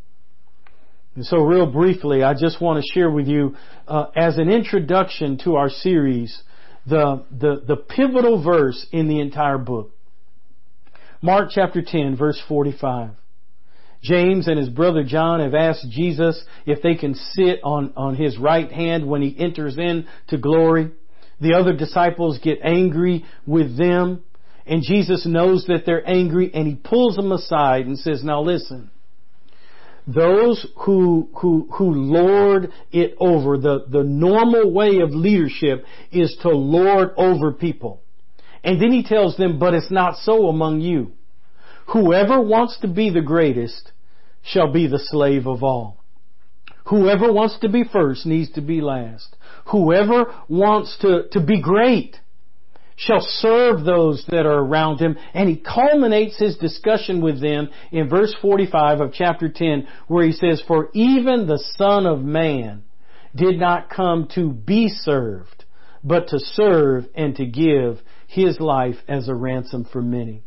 And 1.16 1.26
so 1.26 1.38
real 1.38 1.66
briefly, 1.66 2.22
I 2.22 2.34
just 2.34 2.60
want 2.60 2.80
to 2.80 2.92
share 2.94 3.10
with 3.10 3.26
you, 3.26 3.56
uh, 3.88 4.06
as 4.14 4.38
an 4.38 4.48
introduction 4.48 5.38
to 5.38 5.56
our 5.56 5.68
series, 5.68 6.42
the, 6.86 7.24
the, 7.32 7.64
the 7.66 7.76
pivotal 7.76 8.40
verse 8.42 8.86
in 8.92 9.08
the 9.08 9.20
entire 9.20 9.58
book. 9.58 9.90
Mark 11.20 11.50
chapter 11.52 11.82
10 11.84 12.16
verse 12.16 12.40
45. 12.48 13.10
James 14.02 14.46
and 14.46 14.58
his 14.58 14.68
brother 14.68 15.02
John 15.02 15.40
have 15.40 15.54
asked 15.54 15.86
Jesus 15.90 16.42
if 16.66 16.82
they 16.82 16.94
can 16.94 17.14
sit 17.14 17.60
on, 17.64 17.92
on 17.96 18.14
his 18.14 18.38
right 18.38 18.70
hand 18.70 19.06
when 19.06 19.22
he 19.22 19.36
enters 19.38 19.76
into 19.76 20.38
glory. 20.40 20.92
The 21.40 21.54
other 21.54 21.72
disciples 21.72 22.38
get 22.42 22.60
angry 22.62 23.24
with 23.46 23.76
them 23.76 24.22
and 24.68 24.82
Jesus 24.82 25.26
knows 25.26 25.64
that 25.66 25.86
they're 25.86 26.06
angry 26.06 26.50
and 26.52 26.68
he 26.68 26.74
pulls 26.74 27.16
them 27.16 27.32
aside 27.32 27.86
and 27.86 27.98
says, 27.98 28.22
now 28.22 28.42
listen, 28.42 28.90
those 30.06 30.66
who, 30.84 31.30
who, 31.40 31.68
who 31.72 31.90
lord 31.90 32.70
it 32.92 33.14
over, 33.18 33.56
the, 33.56 33.86
the 33.88 34.04
normal 34.04 34.70
way 34.70 35.00
of 35.00 35.10
leadership 35.10 35.84
is 36.12 36.36
to 36.42 36.50
lord 36.50 37.10
over 37.16 37.52
people. 37.52 38.02
And 38.62 38.80
then 38.80 38.92
he 38.92 39.02
tells 39.02 39.36
them, 39.38 39.58
but 39.58 39.72
it's 39.72 39.90
not 39.90 40.16
so 40.18 40.48
among 40.48 40.82
you. 40.82 41.12
Whoever 41.92 42.40
wants 42.40 42.78
to 42.80 42.88
be 42.88 43.10
the 43.10 43.22
greatest 43.22 43.92
shall 44.42 44.70
be 44.72 44.86
the 44.86 44.98
slave 44.98 45.46
of 45.46 45.62
all. 45.62 46.04
Whoever 46.86 47.32
wants 47.32 47.58
to 47.60 47.68
be 47.68 47.84
first 47.84 48.26
needs 48.26 48.50
to 48.52 48.60
be 48.60 48.80
last. 48.80 49.36
Whoever 49.66 50.34
wants 50.48 50.96
to, 51.00 51.28
to 51.32 51.40
be 51.40 51.60
great 51.60 52.16
shall 52.96 53.20
serve 53.20 53.84
those 53.84 54.24
that 54.28 54.44
are 54.44 54.58
around 54.58 54.98
him. 54.98 55.16
And 55.32 55.48
he 55.48 55.56
culminates 55.56 56.38
his 56.38 56.56
discussion 56.56 57.20
with 57.22 57.40
them 57.40 57.68
in 57.92 58.08
verse 58.08 58.34
45 58.40 59.00
of 59.00 59.12
chapter 59.12 59.48
10 59.48 59.86
where 60.08 60.26
he 60.26 60.32
says, 60.32 60.62
For 60.66 60.90
even 60.94 61.46
the 61.46 61.62
Son 61.76 62.06
of 62.06 62.22
Man 62.22 62.84
did 63.34 63.58
not 63.58 63.88
come 63.88 64.28
to 64.34 64.50
be 64.50 64.88
served, 64.88 65.64
but 66.02 66.28
to 66.28 66.38
serve 66.38 67.06
and 67.14 67.36
to 67.36 67.46
give 67.46 68.00
his 68.26 68.60
life 68.60 68.96
as 69.06 69.28
a 69.28 69.34
ransom 69.34 69.86
for 69.90 70.02
many. 70.02 70.42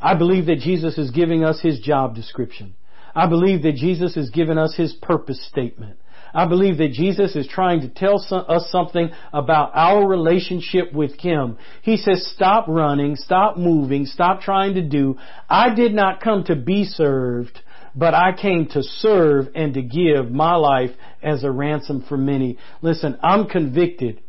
I 0.00 0.14
believe 0.14 0.46
that 0.46 0.58
Jesus 0.58 0.98
is 0.98 1.10
giving 1.10 1.44
us 1.44 1.60
his 1.60 1.80
job 1.80 2.14
description. 2.14 2.74
I 3.14 3.26
believe 3.28 3.62
that 3.62 3.76
Jesus 3.76 4.14
has 4.14 4.30
given 4.30 4.58
us 4.58 4.74
his 4.76 4.92
purpose 4.94 5.44
statement. 5.48 5.98
I 6.36 6.46
believe 6.46 6.76
that 6.78 6.92
Jesus 6.92 7.34
is 7.34 7.48
trying 7.48 7.80
to 7.80 7.88
tell 7.88 8.16
us 8.30 8.70
something 8.70 9.10
about 9.32 9.70
our 9.74 10.06
relationship 10.06 10.92
with 10.92 11.18
Him. 11.18 11.56
He 11.80 11.96
says, 11.96 12.30
stop 12.34 12.66
running, 12.68 13.16
stop 13.16 13.56
moving, 13.56 14.04
stop 14.04 14.42
trying 14.42 14.74
to 14.74 14.82
do. 14.82 15.16
I 15.48 15.74
did 15.74 15.94
not 15.94 16.20
come 16.20 16.44
to 16.44 16.54
be 16.54 16.84
served, 16.84 17.58
but 17.94 18.12
I 18.12 18.32
came 18.36 18.66
to 18.72 18.82
serve 18.82 19.46
and 19.54 19.72
to 19.74 19.82
give 19.82 20.30
my 20.30 20.56
life 20.56 20.90
as 21.22 21.42
a 21.42 21.50
ransom 21.50 22.04
for 22.06 22.18
many. 22.18 22.58
Listen, 22.82 23.16
I'm 23.22 23.46
convicted. 23.46 24.20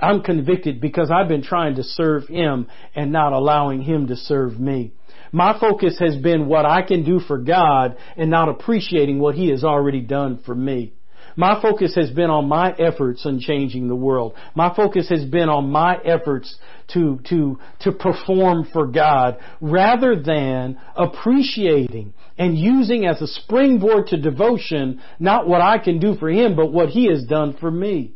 I'm 0.00 0.22
convicted 0.22 0.80
because 0.80 1.10
I've 1.10 1.26
been 1.26 1.42
trying 1.42 1.74
to 1.74 1.82
serve 1.82 2.28
Him 2.28 2.68
and 2.94 3.10
not 3.10 3.32
allowing 3.32 3.82
Him 3.82 4.06
to 4.06 4.16
serve 4.16 4.60
me. 4.60 4.92
My 5.32 5.58
focus 5.58 5.98
has 6.00 6.16
been 6.16 6.46
what 6.46 6.66
I 6.66 6.82
can 6.82 7.04
do 7.04 7.20
for 7.20 7.38
God 7.38 7.96
and 8.16 8.30
not 8.30 8.48
appreciating 8.48 9.18
what 9.18 9.34
He 9.34 9.50
has 9.50 9.64
already 9.64 10.00
done 10.00 10.40
for 10.44 10.54
me. 10.54 10.92
My 11.36 11.62
focus 11.62 11.94
has 11.94 12.10
been 12.10 12.30
on 12.30 12.48
my 12.48 12.72
efforts 12.72 13.24
in 13.24 13.38
changing 13.38 13.86
the 13.86 13.94
world. 13.94 14.34
My 14.56 14.74
focus 14.74 15.08
has 15.08 15.24
been 15.24 15.48
on 15.48 15.70
my 15.70 15.96
efforts 16.04 16.56
to, 16.94 17.20
to, 17.28 17.60
to 17.82 17.92
perform 17.92 18.66
for 18.72 18.88
God 18.88 19.38
rather 19.60 20.20
than 20.20 20.80
appreciating 20.96 22.12
and 22.38 22.58
using 22.58 23.06
as 23.06 23.22
a 23.22 23.28
springboard 23.28 24.08
to 24.08 24.20
devotion 24.20 25.00
not 25.20 25.46
what 25.46 25.60
I 25.60 25.78
can 25.78 26.00
do 26.00 26.16
for 26.16 26.28
Him, 26.28 26.56
but 26.56 26.72
what 26.72 26.88
He 26.88 27.06
has 27.08 27.24
done 27.24 27.56
for 27.60 27.70
me. 27.70 28.14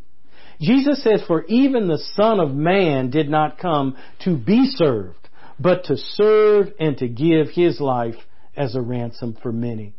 Jesus 0.61 1.03
says, 1.03 1.23
for 1.27 1.45
even 1.45 1.87
the 1.87 2.03
Son 2.15 2.41
of 2.41 2.55
Man 2.55 3.11
did 3.11 3.29
not 3.29 3.59
come 3.59 3.97
to 4.25 4.37
be 4.37 4.67
served, 4.67 5.22
but 5.59 5.85
to 5.85 5.97
serve 5.97 6.73
and 6.79 6.97
to 6.99 7.09
give 7.09 7.49
His 7.51 7.81
life 7.81 8.17
as 8.57 8.75
a 8.75 8.81
ransom 8.81 9.37
for 9.43 9.53
many. 9.53 9.95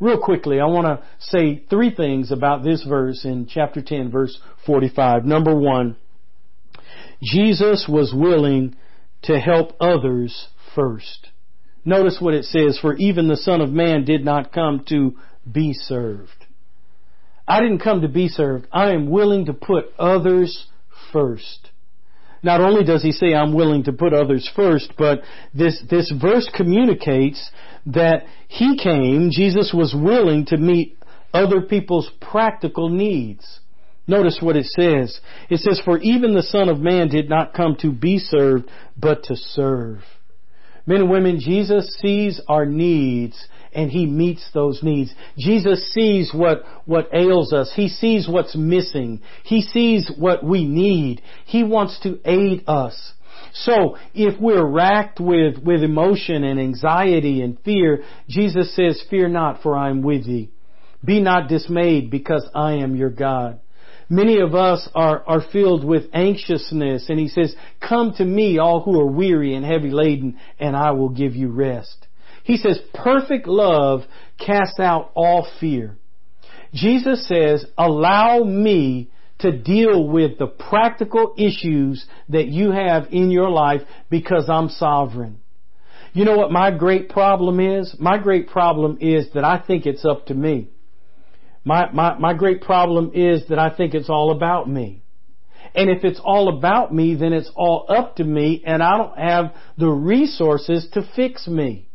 Real 0.00 0.18
quickly, 0.18 0.60
I 0.60 0.66
want 0.66 0.86
to 0.86 1.04
say 1.18 1.64
three 1.68 1.92
things 1.94 2.30
about 2.30 2.62
this 2.62 2.84
verse 2.84 3.24
in 3.24 3.46
chapter 3.46 3.82
10, 3.82 4.10
verse 4.10 4.38
45. 4.64 5.24
Number 5.24 5.54
one, 5.54 5.96
Jesus 7.22 7.86
was 7.88 8.12
willing 8.14 8.76
to 9.22 9.40
help 9.40 9.72
others 9.80 10.48
first. 10.74 11.28
Notice 11.84 12.18
what 12.20 12.34
it 12.34 12.44
says, 12.44 12.78
for 12.80 12.94
even 12.96 13.26
the 13.26 13.36
Son 13.36 13.60
of 13.60 13.70
Man 13.70 14.04
did 14.04 14.24
not 14.24 14.52
come 14.52 14.84
to 14.88 15.16
be 15.50 15.72
served. 15.72 16.46
I 17.46 17.60
didn't 17.60 17.80
come 17.80 18.02
to 18.02 18.08
be 18.08 18.28
served. 18.28 18.68
I 18.70 18.92
am 18.92 19.10
willing 19.10 19.46
to 19.46 19.54
put 19.54 19.86
others 19.98 20.66
first. 21.12 21.70
Not 22.42 22.60
only 22.60 22.84
does 22.84 23.02
he 23.02 23.12
say 23.12 23.34
I'm 23.34 23.52
willing 23.52 23.84
to 23.84 23.92
put 23.92 24.12
others 24.12 24.48
first, 24.54 24.92
but 24.96 25.20
this, 25.54 25.82
this 25.90 26.12
verse 26.20 26.48
communicates 26.54 27.50
that 27.86 28.24
he 28.48 28.76
came, 28.76 29.30
Jesus 29.30 29.72
was 29.74 29.94
willing 29.94 30.46
to 30.46 30.56
meet 30.56 30.96
other 31.32 31.62
people's 31.62 32.10
practical 32.20 32.88
needs. 32.88 33.60
Notice 34.06 34.38
what 34.40 34.56
it 34.56 34.66
says. 34.66 35.20
It 35.50 35.60
says, 35.60 35.80
For 35.84 35.98
even 35.98 36.34
the 36.34 36.42
Son 36.42 36.68
of 36.68 36.80
Man 36.80 37.08
did 37.08 37.28
not 37.28 37.52
come 37.52 37.76
to 37.80 37.92
be 37.92 38.18
served, 38.18 38.70
but 38.96 39.24
to 39.24 39.36
serve. 39.36 39.98
Men 40.86 41.02
and 41.02 41.10
women, 41.10 41.38
Jesus 41.38 41.94
sees 42.00 42.40
our 42.48 42.64
needs 42.64 43.46
and 43.72 43.90
He 43.90 44.06
meets 44.06 44.48
those 44.52 44.82
needs. 44.82 45.12
Jesus 45.36 45.92
sees 45.92 46.32
what, 46.32 46.62
what 46.84 47.08
ails 47.12 47.52
us. 47.52 47.72
He 47.74 47.88
sees 47.88 48.28
what's 48.28 48.56
missing. 48.56 49.20
He 49.44 49.62
sees 49.62 50.10
what 50.16 50.44
we 50.44 50.64
need. 50.64 51.22
He 51.46 51.64
wants 51.64 51.98
to 52.00 52.18
aid 52.24 52.64
us. 52.66 53.12
So, 53.52 53.96
if 54.14 54.40
we're 54.40 54.66
racked 54.66 55.20
with, 55.20 55.58
with 55.58 55.82
emotion 55.82 56.44
and 56.44 56.60
anxiety 56.60 57.40
and 57.42 57.58
fear, 57.64 58.04
Jesus 58.28 58.74
says, 58.74 59.02
fear 59.10 59.28
not 59.28 59.62
for 59.62 59.76
I 59.76 59.90
am 59.90 60.02
with 60.02 60.26
thee. 60.26 60.50
Be 61.04 61.20
not 61.20 61.48
dismayed 61.48 62.10
because 62.10 62.48
I 62.54 62.74
am 62.74 62.96
your 62.96 63.10
God. 63.10 63.60
Many 64.10 64.40
of 64.40 64.54
us 64.54 64.88
are, 64.94 65.22
are 65.26 65.42
filled 65.52 65.84
with 65.84 66.04
anxiousness 66.14 67.08
and 67.08 67.18
he 67.18 67.28
says, 67.28 67.54
come 67.86 68.14
to 68.16 68.24
me 68.24 68.58
all 68.58 68.80
who 68.80 68.98
are 68.98 69.10
weary 69.10 69.54
and 69.54 69.64
heavy 69.64 69.90
laden 69.90 70.38
and 70.58 70.74
I 70.74 70.92
will 70.92 71.10
give 71.10 71.36
you 71.36 71.48
rest. 71.48 72.06
He 72.48 72.56
says, 72.56 72.80
perfect 72.94 73.46
love 73.46 74.04
casts 74.38 74.80
out 74.80 75.10
all 75.14 75.46
fear. 75.60 75.98
Jesus 76.72 77.28
says, 77.28 77.66
allow 77.76 78.42
me 78.42 79.10
to 79.40 79.52
deal 79.52 80.08
with 80.08 80.38
the 80.38 80.46
practical 80.46 81.34
issues 81.36 82.06
that 82.30 82.46
you 82.46 82.70
have 82.70 83.08
in 83.10 83.30
your 83.30 83.50
life 83.50 83.82
because 84.08 84.48
I'm 84.48 84.70
sovereign. 84.70 85.40
You 86.14 86.24
know 86.24 86.38
what 86.38 86.50
my 86.50 86.70
great 86.70 87.10
problem 87.10 87.60
is? 87.60 87.94
My 88.00 88.16
great 88.16 88.48
problem 88.48 88.96
is 89.02 89.26
that 89.34 89.44
I 89.44 89.62
think 89.64 89.84
it's 89.84 90.06
up 90.06 90.24
to 90.28 90.34
me. 90.34 90.70
My, 91.66 91.92
my, 91.92 92.16
my 92.16 92.32
great 92.32 92.62
problem 92.62 93.10
is 93.12 93.46
that 93.50 93.58
I 93.58 93.76
think 93.76 93.92
it's 93.92 94.08
all 94.08 94.30
about 94.30 94.70
me. 94.70 95.02
And 95.74 95.90
if 95.90 96.02
it's 96.02 96.20
all 96.24 96.48
about 96.56 96.94
me, 96.94 97.14
then 97.14 97.34
it's 97.34 97.50
all 97.54 97.84
up 97.90 98.16
to 98.16 98.24
me 98.24 98.62
and 98.64 98.82
I 98.82 98.96
don't 98.96 99.18
have 99.18 99.54
the 99.76 99.90
resources 99.90 100.88
to 100.94 101.06
fix 101.14 101.46
me. 101.46 101.87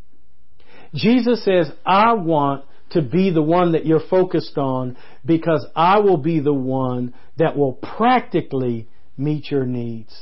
Jesus 0.94 1.44
says, 1.44 1.72
I 1.86 2.14
want 2.14 2.66
to 2.92 3.02
be 3.02 3.32
the 3.32 3.42
one 3.42 3.72
that 3.72 3.86
you're 3.86 4.08
focused 4.08 4.58
on 4.58 4.98
because 5.26 5.66
I 5.76 6.00
will 6.00 6.18
be 6.18 6.40
the 6.40 6.54
one 6.54 7.14
that 7.38 7.58
will 7.58 7.74
practically 7.74 8.88
meet 9.18 9.50
your 9.50 9.66
needs. 9.66 10.14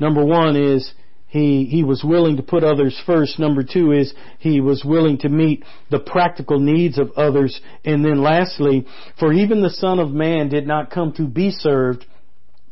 Number 0.00 0.24
one 0.24 0.56
is 0.56 0.92
he, 1.28 1.66
he 1.66 1.84
was 1.84 2.02
willing 2.02 2.36
to 2.38 2.42
put 2.42 2.64
others 2.64 3.00
first. 3.04 3.38
Number 3.38 3.62
two 3.62 3.92
is 3.92 4.14
he 4.38 4.60
was 4.60 4.82
willing 4.84 5.18
to 5.18 5.28
meet 5.28 5.62
the 5.90 5.98
practical 5.98 6.58
needs 6.58 6.98
of 6.98 7.12
others. 7.16 7.60
And 7.84 8.04
then 8.04 8.22
lastly, 8.22 8.86
for 9.18 9.32
even 9.32 9.60
the 9.60 9.70
Son 9.70 9.98
of 9.98 10.10
Man 10.10 10.48
did 10.48 10.66
not 10.66 10.90
come 10.90 11.12
to 11.14 11.26
be 11.26 11.50
served, 11.50 12.06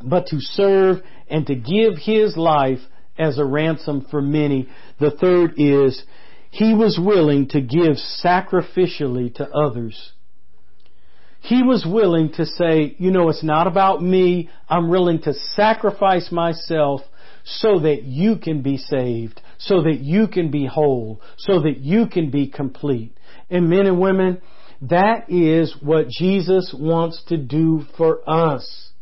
but 0.03 0.27
to 0.29 0.41
serve 0.41 1.03
and 1.29 1.47
to 1.47 1.55
give 1.55 1.99
his 1.99 2.37
life 2.37 2.81
as 3.19 3.39
a 3.39 3.45
ransom 3.45 4.07
for 4.11 4.23
many. 4.23 4.69
The 5.01 5.11
third 5.11 5.55
is 5.59 6.03
he 6.57 6.73
was 6.73 6.99
willing 6.99 7.49
to 7.49 7.61
give 7.61 7.97
sacrificially 8.25 9.35
to 9.35 9.47
others. 9.51 10.13
He 11.41 11.63
was 11.63 11.87
willing 11.87 12.33
to 12.33 12.47
say, 12.47 12.97
you 12.99 13.11
know, 13.11 13.29
it's 13.29 13.45
not 13.45 13.67
about 13.67 14.03
me. 14.03 14.49
I'm 14.67 14.89
willing 14.89 15.21
to 15.23 15.35
sacrifice 15.35 16.33
myself 16.33 17.03
so 17.45 17.81
that 17.81 18.05
you 18.05 18.39
can 18.39 18.63
be 18.63 18.79
saved, 18.79 19.43
so 19.59 19.83
that 19.83 19.99
you 20.01 20.29
can 20.29 20.51
be 20.51 20.65
whole, 20.65 21.21
so 21.37 21.61
that 21.61 21.77
you 21.77 22.07
can 22.07 22.31
be 22.31 22.49
complete. 22.49 23.15
And 23.51 23.69
men 23.69 23.87
and 23.87 24.01
women, 24.01 24.41
that 24.81 25.29
is 25.29 25.77
what 25.83 26.09
Jesus 26.09 26.75
wants 26.77 27.23
to 27.29 27.37
do 27.37 27.83
for 27.99 28.29
us. 28.29 28.93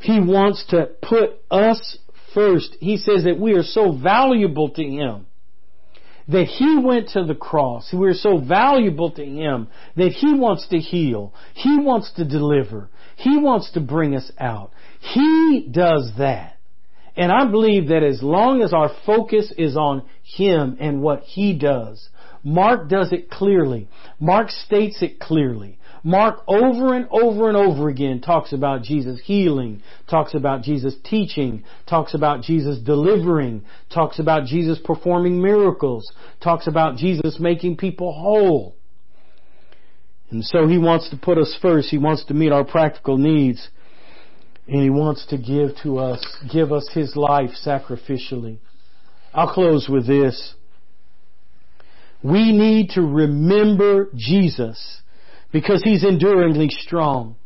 He 0.00 0.20
wants 0.20 0.62
to 0.68 0.90
put 1.00 1.40
us 1.50 1.96
first. 2.34 2.76
He 2.80 2.98
says 2.98 3.24
that 3.24 3.40
we 3.40 3.54
are 3.54 3.62
so 3.62 3.92
valuable 3.92 4.68
to 4.68 4.82
Him 4.84 5.26
that 6.28 6.46
He 6.46 6.78
went 6.78 7.10
to 7.10 7.24
the 7.24 7.34
cross. 7.34 7.90
We're 7.92 8.14
so 8.14 8.38
valuable 8.38 9.10
to 9.12 9.24
Him 9.24 9.68
that 9.96 10.12
He 10.12 10.34
wants 10.34 10.68
to 10.68 10.78
heal. 10.78 11.34
He 11.54 11.78
wants 11.78 12.12
to 12.12 12.24
deliver. 12.24 12.88
He 13.16 13.38
wants 13.38 13.72
to 13.72 13.80
bring 13.80 14.14
us 14.16 14.30
out. 14.38 14.72
He 15.00 15.68
does 15.70 16.12
that. 16.18 16.58
And 17.16 17.30
I 17.30 17.44
believe 17.50 17.88
that 17.88 18.02
as 18.02 18.22
long 18.22 18.62
as 18.62 18.72
our 18.72 18.90
focus 19.04 19.52
is 19.58 19.76
on 19.76 20.02
Him 20.22 20.76
and 20.80 21.02
what 21.02 21.22
He 21.24 21.58
does, 21.58 22.08
Mark 22.42 22.88
does 22.88 23.12
it 23.12 23.30
clearly. 23.30 23.88
Mark 24.18 24.50
states 24.50 25.02
it 25.02 25.20
clearly. 25.20 25.78
Mark 26.04 26.42
over 26.48 26.94
and 26.94 27.06
over 27.10 27.48
and 27.48 27.56
over 27.56 27.88
again 27.88 28.20
talks 28.20 28.52
about 28.52 28.82
Jesus 28.82 29.20
healing, 29.24 29.82
talks 30.10 30.34
about 30.34 30.62
Jesus 30.62 30.94
teaching, 31.04 31.62
talks 31.88 32.14
about 32.14 32.42
Jesus 32.42 32.78
delivering, 32.78 33.64
talks 33.92 34.18
about 34.18 34.46
Jesus 34.46 34.80
performing 34.84 35.40
miracles, 35.40 36.10
talks 36.42 36.66
about 36.66 36.96
Jesus 36.96 37.38
making 37.38 37.76
people 37.76 38.12
whole. 38.12 38.74
And 40.32 40.44
so 40.44 40.66
he 40.66 40.78
wants 40.78 41.10
to 41.10 41.16
put 41.16 41.38
us 41.38 41.56
first. 41.60 41.90
He 41.90 41.98
wants 41.98 42.24
to 42.24 42.34
meet 42.34 42.52
our 42.52 42.64
practical 42.64 43.18
needs. 43.18 43.68
And 44.66 44.82
he 44.82 44.90
wants 44.90 45.26
to 45.26 45.36
give 45.36 45.76
to 45.82 45.98
us, 45.98 46.24
give 46.50 46.72
us 46.72 46.88
his 46.94 47.14
life 47.16 47.50
sacrificially. 47.64 48.58
I'll 49.34 49.52
close 49.52 49.88
with 49.88 50.06
this. 50.06 50.54
We 52.22 52.52
need 52.52 52.90
to 52.90 53.02
remember 53.02 54.08
Jesus 54.14 55.01
because 55.52 55.82
he's 55.82 56.04
enduringly 56.04 56.68
strong. 56.70 57.36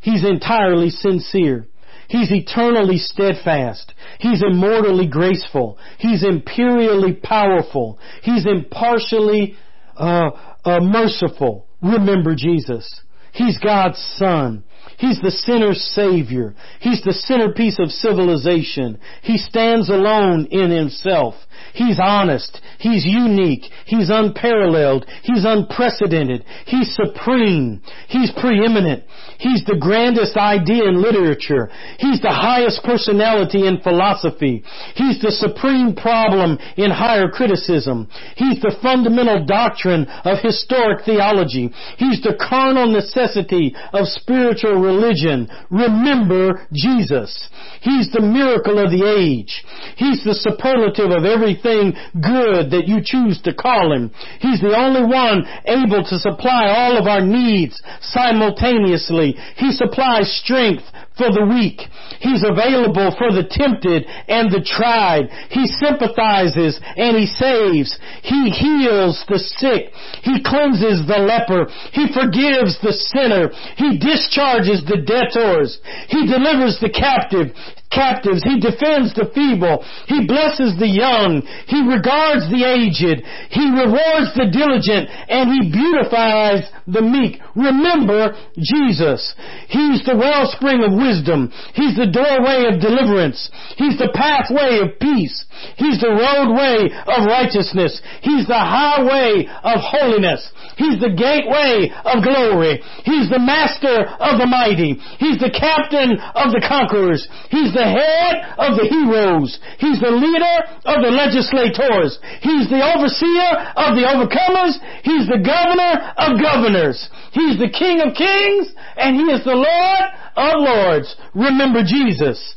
He's 0.00 0.24
entirely 0.24 0.90
sincere. 0.90 1.66
He's 2.08 2.30
eternally 2.30 2.98
steadfast. 2.98 3.94
He's 4.18 4.42
immortally 4.42 5.06
graceful. 5.06 5.78
He's 5.98 6.22
imperially 6.22 7.14
powerful. 7.14 7.98
He's 8.22 8.46
impartially 8.46 9.56
uh, 9.96 10.30
uh, 10.64 10.80
merciful. 10.80 11.66
Remember 11.82 12.34
Jesus. 12.34 13.00
He's 13.32 13.58
God's 13.58 13.98
Son. 14.16 14.64
He's 14.98 15.20
the 15.20 15.30
sinner's 15.30 15.82
Savior. 15.94 16.54
He's 16.80 17.02
the 17.02 17.12
centerpiece 17.12 17.78
of 17.80 17.90
civilization. 17.90 19.00
He 19.22 19.38
stands 19.38 19.88
alone 19.88 20.46
in 20.50 20.70
Himself. 20.70 21.34
He's 21.72 21.98
honest. 22.00 22.60
He's 22.78 23.04
unique. 23.04 23.64
He's 23.86 24.10
unparalleled. 24.10 25.06
He's 25.22 25.44
unprecedented. 25.44 26.44
He's 26.66 26.94
supreme. 26.94 27.82
He's 28.08 28.30
preeminent. 28.32 29.04
He's 29.38 29.64
the 29.64 29.78
grandest 29.78 30.36
idea 30.36 30.84
in 30.84 31.02
literature. 31.02 31.70
He's 31.98 32.20
the 32.20 32.32
highest 32.32 32.82
personality 32.84 33.66
in 33.66 33.80
philosophy. 33.80 34.62
He's 34.94 35.20
the 35.20 35.32
supreme 35.32 35.96
problem 35.96 36.58
in 36.76 36.90
higher 36.90 37.28
criticism. 37.28 38.08
He's 38.36 38.60
the 38.60 38.76
fundamental 38.82 39.44
doctrine 39.44 40.06
of 40.24 40.38
historic 40.40 41.04
theology. 41.04 41.70
He's 41.98 42.22
the 42.22 42.38
carnal 42.38 42.86
necessity 42.86 43.74
of 43.92 44.06
spiritual 44.06 44.80
religion. 44.80 45.48
Remember 45.70 46.66
Jesus. 46.72 47.48
He's 47.80 48.10
the 48.12 48.22
miracle 48.22 48.78
of 48.78 48.90
the 48.90 49.04
age. 49.04 49.64
He's 49.96 50.24
the 50.24 50.34
superlative 50.34 51.10
of 51.10 51.24
everything 51.54 51.94
good 52.14 52.70
that 52.70 52.86
you 52.86 53.00
choose 53.02 53.40
to 53.42 53.54
call 53.54 53.92
him. 53.92 54.10
He's 54.40 54.60
the 54.60 54.76
only 54.76 55.02
one 55.02 55.44
able 55.66 56.04
to 56.04 56.18
supply 56.18 56.68
all 56.68 56.98
of 56.98 57.06
our 57.06 57.24
needs 57.24 57.82
simultaneously. 58.00 59.36
He 59.56 59.72
supplies 59.72 60.30
strength 60.42 60.84
for 61.16 61.30
the 61.30 61.46
weak. 61.46 61.78
He's 62.18 62.42
available 62.42 63.14
for 63.14 63.30
the 63.30 63.46
tempted 63.46 64.02
and 64.26 64.50
the 64.50 64.66
tried. 64.66 65.30
He 65.50 65.66
sympathizes 65.66 66.78
and 66.82 67.14
he 67.14 67.26
saves. 67.26 67.94
He 68.22 68.50
heals 68.50 69.22
the 69.30 69.38
sick. 69.38 69.94
He 70.26 70.42
cleanses 70.42 71.06
the 71.06 71.22
leper. 71.22 71.70
He 71.94 72.10
forgives 72.10 72.78
the 72.82 72.94
sinner. 73.14 73.54
He 73.78 73.98
discharges 73.98 74.82
the 74.82 75.06
debtors. 75.06 75.78
He 76.10 76.26
delivers 76.26 76.82
the 76.82 76.90
captive 76.90 77.54
captives. 77.94 78.42
He 78.42 78.58
defends 78.58 79.14
the 79.14 79.30
feeble. 79.30 79.86
He 80.10 80.26
blesses 80.26 80.74
the 80.76 80.90
young. 80.90 81.46
He 81.70 81.78
regards 81.86 82.50
the 82.50 82.66
aged. 82.66 83.22
He 83.54 83.64
rewards 83.70 84.34
the 84.34 84.50
diligent 84.50 85.06
and 85.30 85.46
he 85.54 85.70
beautifies 85.70 86.66
the 86.90 87.06
meek. 87.06 87.38
Remember 87.54 88.34
Jesus. 88.58 89.22
He's 89.70 90.02
the 90.02 90.18
wellspring 90.18 90.82
of 90.82 90.92
wisdom. 91.04 91.52
He's 91.76 91.96
the 91.96 92.08
doorway 92.08 92.72
of 92.72 92.80
deliverance. 92.80 93.52
He's 93.76 94.00
the 94.00 94.08
pathway 94.16 94.80
of 94.80 94.96
peace. 94.96 95.44
He's 95.76 96.00
the 96.00 96.16
roadway 96.16 96.88
of 96.88 97.28
righteousness. 97.28 98.00
He's 98.24 98.48
the 98.48 98.58
highway 98.58 99.44
of 99.44 99.78
holiness. 99.84 100.40
He's 100.80 100.98
the 100.98 101.12
gateway 101.12 101.92
of 101.92 102.24
glory. 102.24 102.80
He's 103.04 103.28
the 103.28 103.42
master 103.42 104.08
of 104.18 104.40
the 104.40 104.48
mighty. 104.48 104.96
He's 105.20 105.38
the 105.38 105.52
captain 105.52 106.16
of 106.16 106.50
the 106.56 106.64
conquerors. 106.64 107.28
He's 107.52 107.76
the 107.76 107.84
head 107.84 108.56
of 108.56 108.80
the 108.80 108.88
heroes. 108.88 109.60
He's 109.78 110.00
the 110.00 110.10
leader 110.10 110.56
of 110.88 111.04
the 111.04 111.12
legislators. 111.12 112.18
He's 112.40 112.66
the 112.72 112.82
overseer 112.82 113.48
of 113.76 113.94
the 113.94 114.08
overcomers. 114.08 114.80
He's 115.04 115.28
the 115.28 115.42
governor 115.44 116.00
of 116.16 116.40
governors. 116.40 116.98
He's 117.32 117.58
the 117.58 117.70
king 117.70 118.00
of 118.00 118.16
kings 118.16 118.72
and 118.96 119.16
he 119.16 119.26
is 119.30 119.44
the 119.44 119.54
lord 119.54 120.04
of 120.36 120.52
lords. 120.56 121.14
Remember 121.34 121.82
Jesus. 121.84 122.56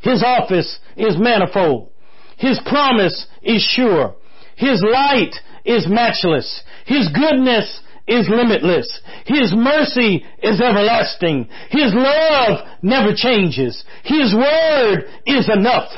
His 0.00 0.22
office 0.22 0.78
is 0.96 1.16
manifold. 1.18 1.90
His 2.36 2.60
promise 2.66 3.26
is 3.42 3.62
sure. 3.62 4.14
His 4.56 4.82
light 4.82 5.34
is 5.64 5.86
matchless. 5.88 6.62
His 6.86 7.08
goodness 7.08 7.80
is 8.06 8.28
limitless. 8.28 9.00
His 9.26 9.52
mercy 9.54 10.24
is 10.42 10.60
everlasting. 10.60 11.48
His 11.70 11.92
love 11.94 12.66
never 12.82 13.12
changes. 13.14 13.84
His 14.04 14.34
word 14.34 15.04
is 15.26 15.48
enough. 15.48 15.90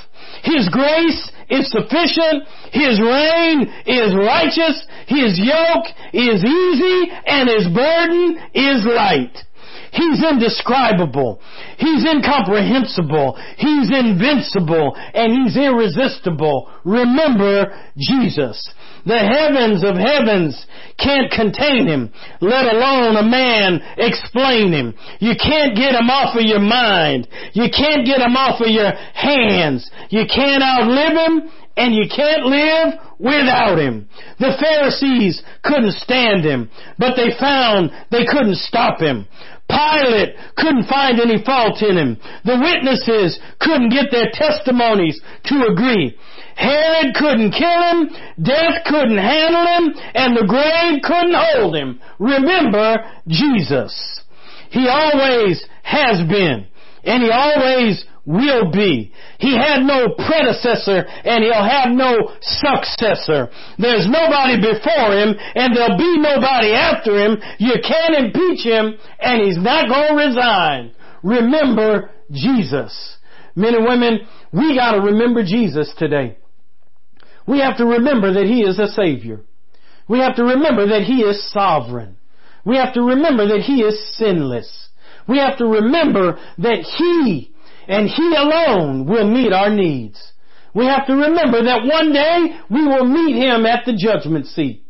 His 0.42 0.68
grace 0.70 1.30
is 1.48 1.70
sufficient. 1.70 2.44
His 2.72 3.00
reign 3.00 3.72
is 3.86 4.14
righteous. 4.14 4.84
His 5.06 5.38
yoke 5.38 5.86
is 6.12 6.44
easy 6.44 7.12
and 7.26 7.48
His 7.48 7.68
burden 7.68 8.38
is 8.54 8.84
light. 8.84 9.36
He's 9.92 10.22
indescribable. 10.22 11.40
He's 11.78 12.04
incomprehensible. 12.04 13.38
He's 13.56 13.90
invincible 13.90 14.94
and 14.96 15.32
He's 15.32 15.56
irresistible. 15.56 16.70
Remember 16.84 17.72
Jesus. 17.96 18.70
The 19.06 19.18
heavens 19.18 19.82
of 19.82 19.96
heavens 19.96 20.66
can't 20.98 21.30
contain 21.30 21.86
him, 21.86 22.12
let 22.40 22.66
alone 22.66 23.16
a 23.16 23.22
man 23.22 23.80
explain 23.96 24.72
him. 24.72 24.94
You 25.20 25.32
can't 25.40 25.74
get 25.74 25.94
him 25.94 26.10
off 26.10 26.36
of 26.36 26.42
your 26.42 26.60
mind. 26.60 27.26
You 27.54 27.70
can't 27.70 28.04
get 28.04 28.20
him 28.20 28.36
off 28.36 28.60
of 28.60 28.68
your 28.68 28.92
hands. 28.92 29.90
You 30.10 30.24
can't 30.28 30.62
outlive 30.62 31.16
him 31.16 31.50
and 31.76 31.94
you 31.94 32.04
can't 32.14 32.44
live 32.44 33.00
without 33.18 33.78
him. 33.78 34.08
The 34.38 34.52
Pharisees 34.60 35.42
couldn't 35.62 35.92
stand 35.92 36.44
him, 36.44 36.70
but 36.98 37.16
they 37.16 37.30
found 37.38 37.90
they 38.10 38.26
couldn't 38.26 38.56
stop 38.56 39.00
him. 39.00 39.26
Pilate 39.70 40.34
couldn't 40.56 40.90
find 40.90 41.20
any 41.20 41.42
fault 41.44 41.82
in 41.82 41.96
him. 41.96 42.18
The 42.44 42.58
witnesses 42.58 43.38
couldn't 43.60 43.94
get 43.94 44.10
their 44.10 44.30
testimonies 44.32 45.20
to 45.44 45.70
agree. 45.70 46.18
Herod 46.56 47.14
couldn't 47.14 47.52
kill 47.52 47.82
him, 47.88 48.10
death 48.42 48.84
couldn't 48.84 49.16
handle 49.16 49.64
him, 49.64 49.94
and 50.14 50.36
the 50.36 50.46
grave 50.46 51.00
couldn't 51.02 51.38
hold 51.38 51.76
him. 51.76 52.00
Remember 52.18 52.98
Jesus. 53.28 53.94
He 54.70 54.86
always 54.88 55.64
has 55.82 56.26
been, 56.28 56.66
and 57.04 57.22
he 57.22 57.30
always 57.30 58.04
will 58.30 58.70
be. 58.70 59.12
He 59.38 59.56
had 59.58 59.82
no 59.82 60.14
predecessor 60.14 61.02
and 61.02 61.42
he'll 61.42 61.66
have 61.66 61.90
no 61.90 62.30
successor. 62.40 63.50
There's 63.78 64.06
nobody 64.06 64.62
before 64.62 65.10
him 65.18 65.34
and 65.34 65.74
there'll 65.74 65.98
be 65.98 66.14
nobody 66.18 66.70
after 66.70 67.18
him. 67.18 67.38
You 67.58 67.74
can't 67.82 68.14
impeach 68.14 68.64
him 68.64 68.94
and 69.18 69.42
he's 69.42 69.58
not 69.58 69.88
going 69.90 70.14
to 70.14 70.26
resign. 70.26 70.94
Remember 71.22 72.10
Jesus. 72.30 73.16
Men 73.56 73.74
and 73.74 73.84
women, 73.84 74.20
we 74.52 74.76
gotta 74.76 75.00
remember 75.00 75.42
Jesus 75.42 75.92
today. 75.98 76.38
We 77.46 77.58
have 77.58 77.78
to 77.78 77.84
remember 77.84 78.32
that 78.34 78.46
He 78.46 78.62
is 78.62 78.78
a 78.78 78.86
Savior. 78.88 79.40
We 80.08 80.20
have 80.20 80.36
to 80.36 80.44
remember 80.44 80.86
that 80.88 81.02
He 81.02 81.22
is 81.22 81.50
sovereign. 81.52 82.16
We 82.64 82.76
have 82.76 82.94
to 82.94 83.02
remember 83.02 83.48
that 83.48 83.62
He 83.62 83.82
is 83.82 84.16
sinless. 84.16 84.88
We 85.28 85.38
have 85.38 85.58
to 85.58 85.66
remember 85.66 86.38
that 86.58 86.84
He 86.98 87.52
and 87.90 88.08
He 88.08 88.34
alone 88.36 89.04
will 89.04 89.28
meet 89.28 89.52
our 89.52 89.68
needs. 89.68 90.32
We 90.72 90.86
have 90.86 91.08
to 91.08 91.12
remember 91.12 91.64
that 91.64 91.84
one 91.84 92.12
day 92.12 92.56
we 92.70 92.86
will 92.86 93.04
meet 93.04 93.34
Him 93.34 93.66
at 93.66 93.84
the 93.84 93.96
judgment 93.98 94.46
seat. 94.46 94.84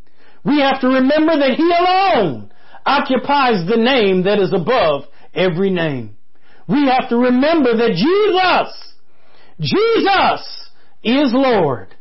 We 0.45 0.61
have 0.61 0.83
to 0.83 0.89
remember 0.89 1.39
that 1.39 1.55
He 1.57 1.65
alone 1.65 2.53
occupies 2.85 3.67
the 3.67 3.79
name 3.79 4.25
that 4.25 4.39
is 4.39 4.53
above 4.53 5.05
every 5.35 5.71
name. 5.71 6.17
We 6.69 6.87
have 6.89 7.09
to 7.09 7.17
remember 7.17 7.75
that 7.75 7.97
Jesus, 7.97 8.95
Jesus 9.59 10.69
is 11.03 11.33
Lord. 11.33 11.97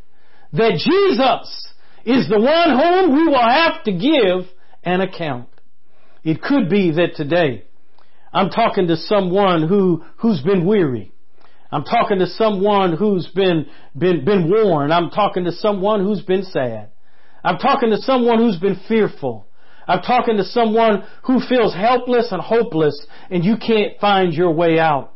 That 0.51 0.73
Jesus 0.73 1.67
is 2.05 2.27
the 2.27 2.41
one 2.41 2.77
whom 2.77 3.15
we 3.15 3.23
will 3.23 3.39
have 3.39 3.83
to 3.85 3.91
give 3.93 4.51
an 4.83 4.99
account. 4.99 5.47
It 6.25 6.41
could 6.41 6.69
be 6.69 6.91
that 6.91 7.15
today 7.15 7.68
I'm 8.33 8.49
talking 8.49 8.87
to 8.87 8.97
someone 8.97 9.67
who, 9.67 10.03
who's 10.17 10.41
been 10.41 10.65
weary. 10.65 11.11
I'm 11.71 11.83
talking 11.83 12.19
to 12.19 12.27
someone 12.27 12.95
who's 12.95 13.27
been, 13.27 13.67
been, 13.97 14.25
been 14.25 14.49
worn. 14.49 14.91
I'm 14.91 15.09
talking 15.09 15.45
to 15.45 15.51
someone 15.51 16.03
who's 16.03 16.21
been 16.21 16.43
sad. 16.43 16.89
I'm 17.43 17.57
talking 17.57 17.91
to 17.91 17.97
someone 17.97 18.39
who's 18.39 18.57
been 18.57 18.79
fearful. 18.87 19.47
I'm 19.87 20.01
talking 20.01 20.37
to 20.37 20.43
someone 20.43 21.03
who 21.23 21.39
feels 21.47 21.73
helpless 21.73 22.31
and 22.31 22.41
hopeless 22.41 23.05
and 23.29 23.43
you 23.43 23.57
can't 23.57 23.99
find 23.99 24.33
your 24.33 24.51
way 24.51 24.77
out. 24.77 25.13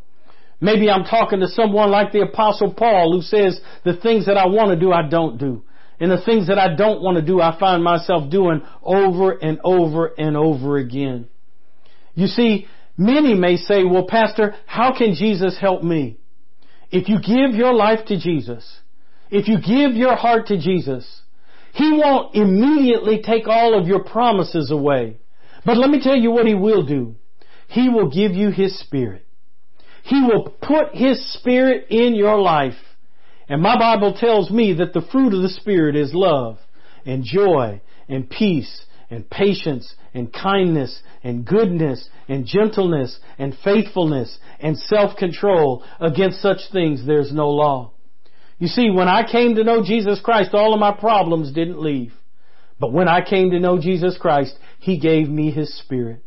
Maybe 0.60 0.90
I'm 0.90 1.04
talking 1.04 1.42
to 1.42 1.48
someone 1.48 1.92
like 1.92 2.12
the 2.12 2.22
apostle 2.22 2.74
Paul 2.74 3.14
who 3.14 3.22
says 3.22 3.60
the 3.84 3.98
things 3.98 4.28
that 4.28 4.38
I 4.38 4.48
want 4.48 4.72
to 4.72 4.80
do, 4.80 4.92
I 4.92 5.08
don't 5.08 5.38
do. 5.38 5.64
And 6.00 6.10
the 6.10 6.24
things 6.26 6.48
that 6.48 6.58
I 6.58 6.76
don't 6.76 7.02
want 7.02 7.18
to 7.18 7.22
do, 7.22 7.40
I 7.42 7.60
find 7.60 7.84
myself 7.84 8.32
doing 8.32 8.62
over 8.82 9.32
and 9.32 9.60
over 9.64 10.08
and 10.18 10.36
over 10.36 10.78
again. 10.78 11.28
You 12.16 12.28
see, 12.28 12.68
many 12.98 13.34
may 13.34 13.58
say, 13.58 13.84
well, 13.84 14.06
pastor, 14.08 14.56
how 14.66 14.98
can 14.98 15.16
Jesus 15.16 15.58
help 15.60 15.84
me? 15.84 16.18
If 16.92 17.10
you 17.10 17.18
give 17.20 17.56
your 17.56 17.74
life 17.74 18.06
to 18.08 18.20
Jesus, 18.20 18.80
if 19.32 19.48
you 19.48 19.58
give 19.58 19.96
your 19.98 20.16
heart 20.16 20.48
to 20.48 20.60
Jesus, 20.60 21.22
He 21.74 21.92
won't 21.92 22.36
immediately 22.36 23.22
take 23.24 23.48
all 23.48 23.78
of 23.78 23.88
your 23.88 24.04
promises 24.04 24.70
away. 24.70 25.18
But 25.66 25.78
let 25.78 25.90
me 25.90 26.02
tell 26.04 26.16
you 26.16 26.32
what 26.32 26.46
He 26.46 26.54
will 26.54 26.86
do. 26.86 27.16
He 27.68 27.90
will 27.90 28.10
give 28.10 28.34
you 28.34 28.52
His 28.52 28.80
Spirit. 28.80 29.26
He 30.04 30.22
will 30.22 30.50
put 30.62 30.94
His 30.94 31.34
Spirit 31.34 31.88
in 31.90 32.14
your 32.14 32.40
life. 32.40 32.78
And 33.50 33.62
my 33.62 33.78
Bible 33.78 34.14
tells 34.14 34.52
me 34.52 34.74
that 34.74 34.94
the 34.94 35.08
fruit 35.12 35.34
of 35.34 35.42
the 35.42 35.50
Spirit 35.50 35.96
is 35.96 36.14
love 36.14 36.60
and 37.06 37.24
joy 37.24 37.82
and 38.08 38.30
peace 38.30 38.86
and 39.14 39.30
patience 39.30 39.94
and 40.14 40.34
kindness 40.34 41.02
and 41.24 41.46
goodness 41.46 42.10
and 42.28 42.46
gentleness 42.46 43.20
and 43.38 43.56
faithfulness 43.64 44.38
and 44.60 44.78
self-control. 44.78 45.84
Against 46.00 46.42
such 46.42 46.60
things 46.72 47.06
there's 47.06 47.32
no 47.32 47.50
law. 47.50 47.92
You 48.60 48.68
see, 48.68 48.90
when 48.90 49.08
I 49.08 49.30
came 49.30 49.56
to 49.56 49.64
know 49.64 49.84
Jesus 49.84 50.20
Christ, 50.22 50.54
all 50.54 50.74
of 50.74 50.80
my 50.80 50.92
problems 50.92 51.52
didn't 51.52 51.82
leave. 51.82 52.14
But 52.80 52.94
when 52.94 53.08
I 53.08 53.22
came 53.28 53.52
to 53.52 53.60
know 53.60 53.80
Jesus 53.80 54.18
Christ, 54.18 54.58
He 54.80 55.00
gave 55.00 55.30
me 55.30 55.52
His 55.52 55.78
Spirit. 55.80 56.24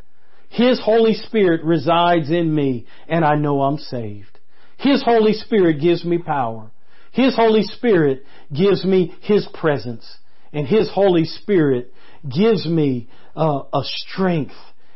His 0.48 0.80
Holy 0.82 1.14
Spirit 1.14 1.64
resides 1.64 2.30
in 2.30 2.54
me 2.54 2.86
and 3.08 3.24
I 3.24 3.34
know 3.34 3.62
I'm 3.62 3.78
saved. 3.78 4.38
His 4.78 5.02
Holy 5.02 5.32
Spirit 5.32 5.80
gives 5.80 6.04
me 6.04 6.18
power. 6.18 6.70
His 7.12 7.34
Holy 7.34 7.62
Spirit 7.62 8.24
gives 8.54 8.84
me 8.84 9.14
His 9.22 9.48
presence. 9.54 10.06
And 10.52 10.66
His 10.66 10.90
Holy 10.90 11.24
Spirit 11.24 11.92
gives 12.30 12.66
me 12.66 13.08
uh, 13.34 13.62
a 13.72 13.80
strength 13.82 14.54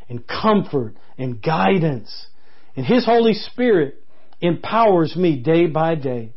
and 0.09 0.25
comfort 0.27 0.95
and 1.17 1.41
guidance. 1.41 2.27
And 2.75 2.85
His 2.85 3.05
Holy 3.05 3.33
Spirit 3.33 4.03
empowers 4.39 5.15
me 5.15 5.37
day 5.37 5.67
by 5.67 5.95
day. 5.95 6.33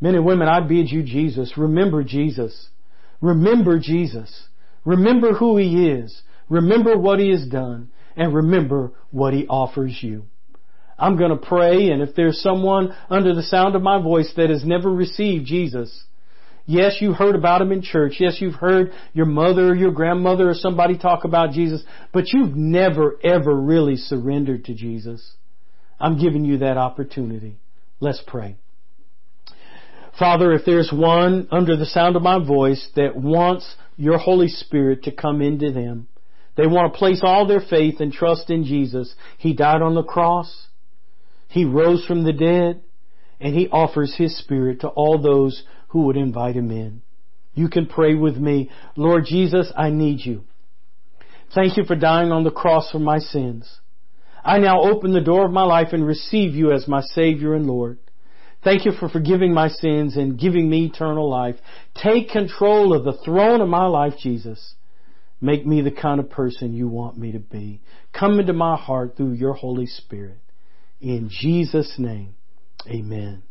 Men 0.00 0.14
and 0.14 0.24
women, 0.24 0.48
I 0.48 0.60
bid 0.60 0.90
you 0.90 1.02
Jesus. 1.02 1.56
Remember 1.56 2.02
Jesus. 2.04 2.68
Remember 3.20 3.78
Jesus. 3.78 4.48
Remember 4.84 5.32
who 5.32 5.56
He 5.56 5.88
is. 5.88 6.22
Remember 6.48 6.96
what 6.96 7.18
He 7.18 7.30
has 7.30 7.46
done. 7.46 7.90
And 8.14 8.34
remember 8.34 8.92
what 9.10 9.34
He 9.34 9.46
offers 9.46 9.98
you. 10.00 10.24
I'm 10.98 11.18
going 11.18 11.30
to 11.30 11.46
pray, 11.46 11.90
and 11.90 12.00
if 12.00 12.14
there's 12.14 12.40
someone 12.40 12.94
under 13.10 13.34
the 13.34 13.42
sound 13.42 13.74
of 13.76 13.82
my 13.82 14.00
voice 14.00 14.32
that 14.36 14.48
has 14.48 14.64
never 14.64 14.90
received 14.90 15.44
Jesus, 15.44 16.04
yes, 16.66 16.98
you 17.00 17.12
heard 17.12 17.34
about 17.34 17.62
him 17.62 17.72
in 17.72 17.82
church. 17.82 18.16
Yes, 18.18 18.36
you've 18.40 18.54
heard 18.54 18.92
your 19.12 19.26
mother 19.26 19.70
or 19.70 19.74
your 19.74 19.92
grandmother 19.92 20.50
or 20.50 20.54
somebody 20.54 20.98
talk 20.98 21.24
about 21.24 21.52
Jesus, 21.52 21.82
but 22.12 22.32
you've 22.32 22.54
never 22.54 23.18
ever 23.24 23.54
really 23.54 23.96
surrendered 23.96 24.66
to 24.66 24.74
Jesus. 24.74 25.32
I'm 25.98 26.18
giving 26.18 26.44
you 26.44 26.58
that 26.58 26.76
opportunity. 26.76 27.56
Let's 28.00 28.22
pray. 28.26 28.56
Father, 30.18 30.52
if 30.52 30.64
there's 30.64 30.90
one 30.92 31.48
under 31.50 31.76
the 31.76 31.86
sound 31.86 32.16
of 32.16 32.22
my 32.22 32.44
voice 32.44 32.88
that 32.96 33.16
wants 33.16 33.76
your 33.96 34.18
Holy 34.18 34.48
Spirit 34.48 35.04
to 35.04 35.12
come 35.12 35.42
into 35.42 35.72
them, 35.72 36.08
they 36.56 36.66
want 36.66 36.92
to 36.92 36.98
place 36.98 37.20
all 37.22 37.46
their 37.46 37.60
faith 37.60 38.00
and 38.00 38.12
trust 38.12 38.48
in 38.48 38.64
Jesus. 38.64 39.14
He 39.38 39.54
died 39.54 39.82
on 39.82 39.94
the 39.94 40.02
cross. 40.02 40.68
He 41.48 41.64
rose 41.64 42.04
from 42.06 42.24
the 42.24 42.32
dead 42.32 42.82
and 43.40 43.54
He 43.54 43.68
offers 43.68 44.14
His 44.16 44.36
Spirit 44.38 44.80
to 44.80 44.88
all 44.88 45.20
those 45.20 45.62
who 45.88 46.02
would 46.02 46.16
invite 46.16 46.56
Him 46.56 46.70
in. 46.70 47.02
You 47.54 47.68
can 47.68 47.86
pray 47.86 48.14
with 48.14 48.36
me, 48.36 48.70
Lord 48.96 49.24
Jesus, 49.26 49.72
I 49.76 49.90
need 49.90 50.20
you. 50.24 50.44
Thank 51.54 51.76
you 51.76 51.84
for 51.84 51.96
dying 51.96 52.32
on 52.32 52.44
the 52.44 52.50
cross 52.50 52.90
for 52.90 52.98
my 52.98 53.18
sins. 53.18 53.80
I 54.44 54.58
now 54.58 54.82
open 54.82 55.12
the 55.12 55.20
door 55.20 55.46
of 55.46 55.52
my 55.52 55.64
life 55.64 55.88
and 55.92 56.06
receive 56.06 56.54
you 56.54 56.72
as 56.72 56.86
my 56.86 57.00
Savior 57.00 57.54
and 57.54 57.66
Lord. 57.66 57.98
Thank 58.62 58.84
you 58.84 58.92
for 58.92 59.08
forgiving 59.08 59.54
my 59.54 59.68
sins 59.68 60.16
and 60.16 60.38
giving 60.38 60.68
me 60.68 60.86
eternal 60.86 61.30
life. 61.30 61.56
Take 61.94 62.30
control 62.30 62.94
of 62.94 63.04
the 63.04 63.18
throne 63.24 63.60
of 63.60 63.68
my 63.68 63.86
life, 63.86 64.14
Jesus. 64.20 64.74
Make 65.40 65.66
me 65.66 65.82
the 65.82 65.90
kind 65.90 66.18
of 66.18 66.30
person 66.30 66.74
you 66.74 66.88
want 66.88 67.16
me 67.16 67.32
to 67.32 67.38
be. 67.38 67.80
Come 68.12 68.40
into 68.40 68.52
my 68.52 68.76
heart 68.76 69.16
through 69.16 69.32
your 69.32 69.52
Holy 69.52 69.86
Spirit. 69.86 70.38
In 71.00 71.28
Jesus' 71.30 71.94
name, 71.98 72.34
amen. 72.88 73.42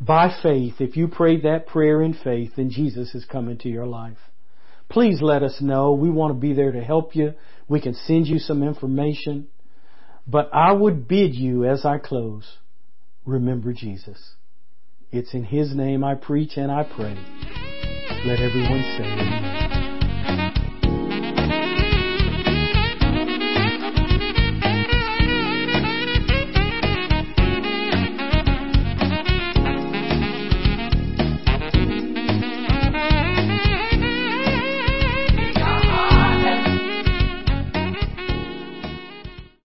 By 0.00 0.34
faith, 0.42 0.80
if 0.80 0.96
you 0.96 1.08
prayed 1.08 1.42
that 1.42 1.66
prayer 1.66 2.02
in 2.02 2.14
faith, 2.14 2.52
then 2.56 2.70
Jesus 2.70 3.12
has 3.12 3.26
come 3.26 3.48
into 3.48 3.68
your 3.68 3.86
life. 3.86 4.16
Please 4.88 5.20
let 5.20 5.42
us 5.42 5.60
know. 5.60 5.92
We 5.92 6.10
want 6.10 6.34
to 6.34 6.40
be 6.40 6.54
there 6.54 6.72
to 6.72 6.82
help 6.82 7.14
you. 7.14 7.34
We 7.68 7.80
can 7.80 7.94
send 7.94 8.26
you 8.26 8.38
some 8.38 8.62
information. 8.62 9.48
But 10.26 10.50
I 10.52 10.72
would 10.72 11.06
bid 11.06 11.34
you 11.34 11.64
as 11.64 11.84
I 11.84 11.98
close, 11.98 12.58
remember 13.24 13.72
Jesus. 13.72 14.34
It's 15.12 15.34
in 15.34 15.44
His 15.44 15.74
name 15.74 16.02
I 16.02 16.14
preach 16.14 16.56
and 16.56 16.70
I 16.72 16.84
pray. 16.84 17.14
Let 18.24 18.40
everyone 18.40 18.82
say 18.96 19.04
amen. 19.04 19.79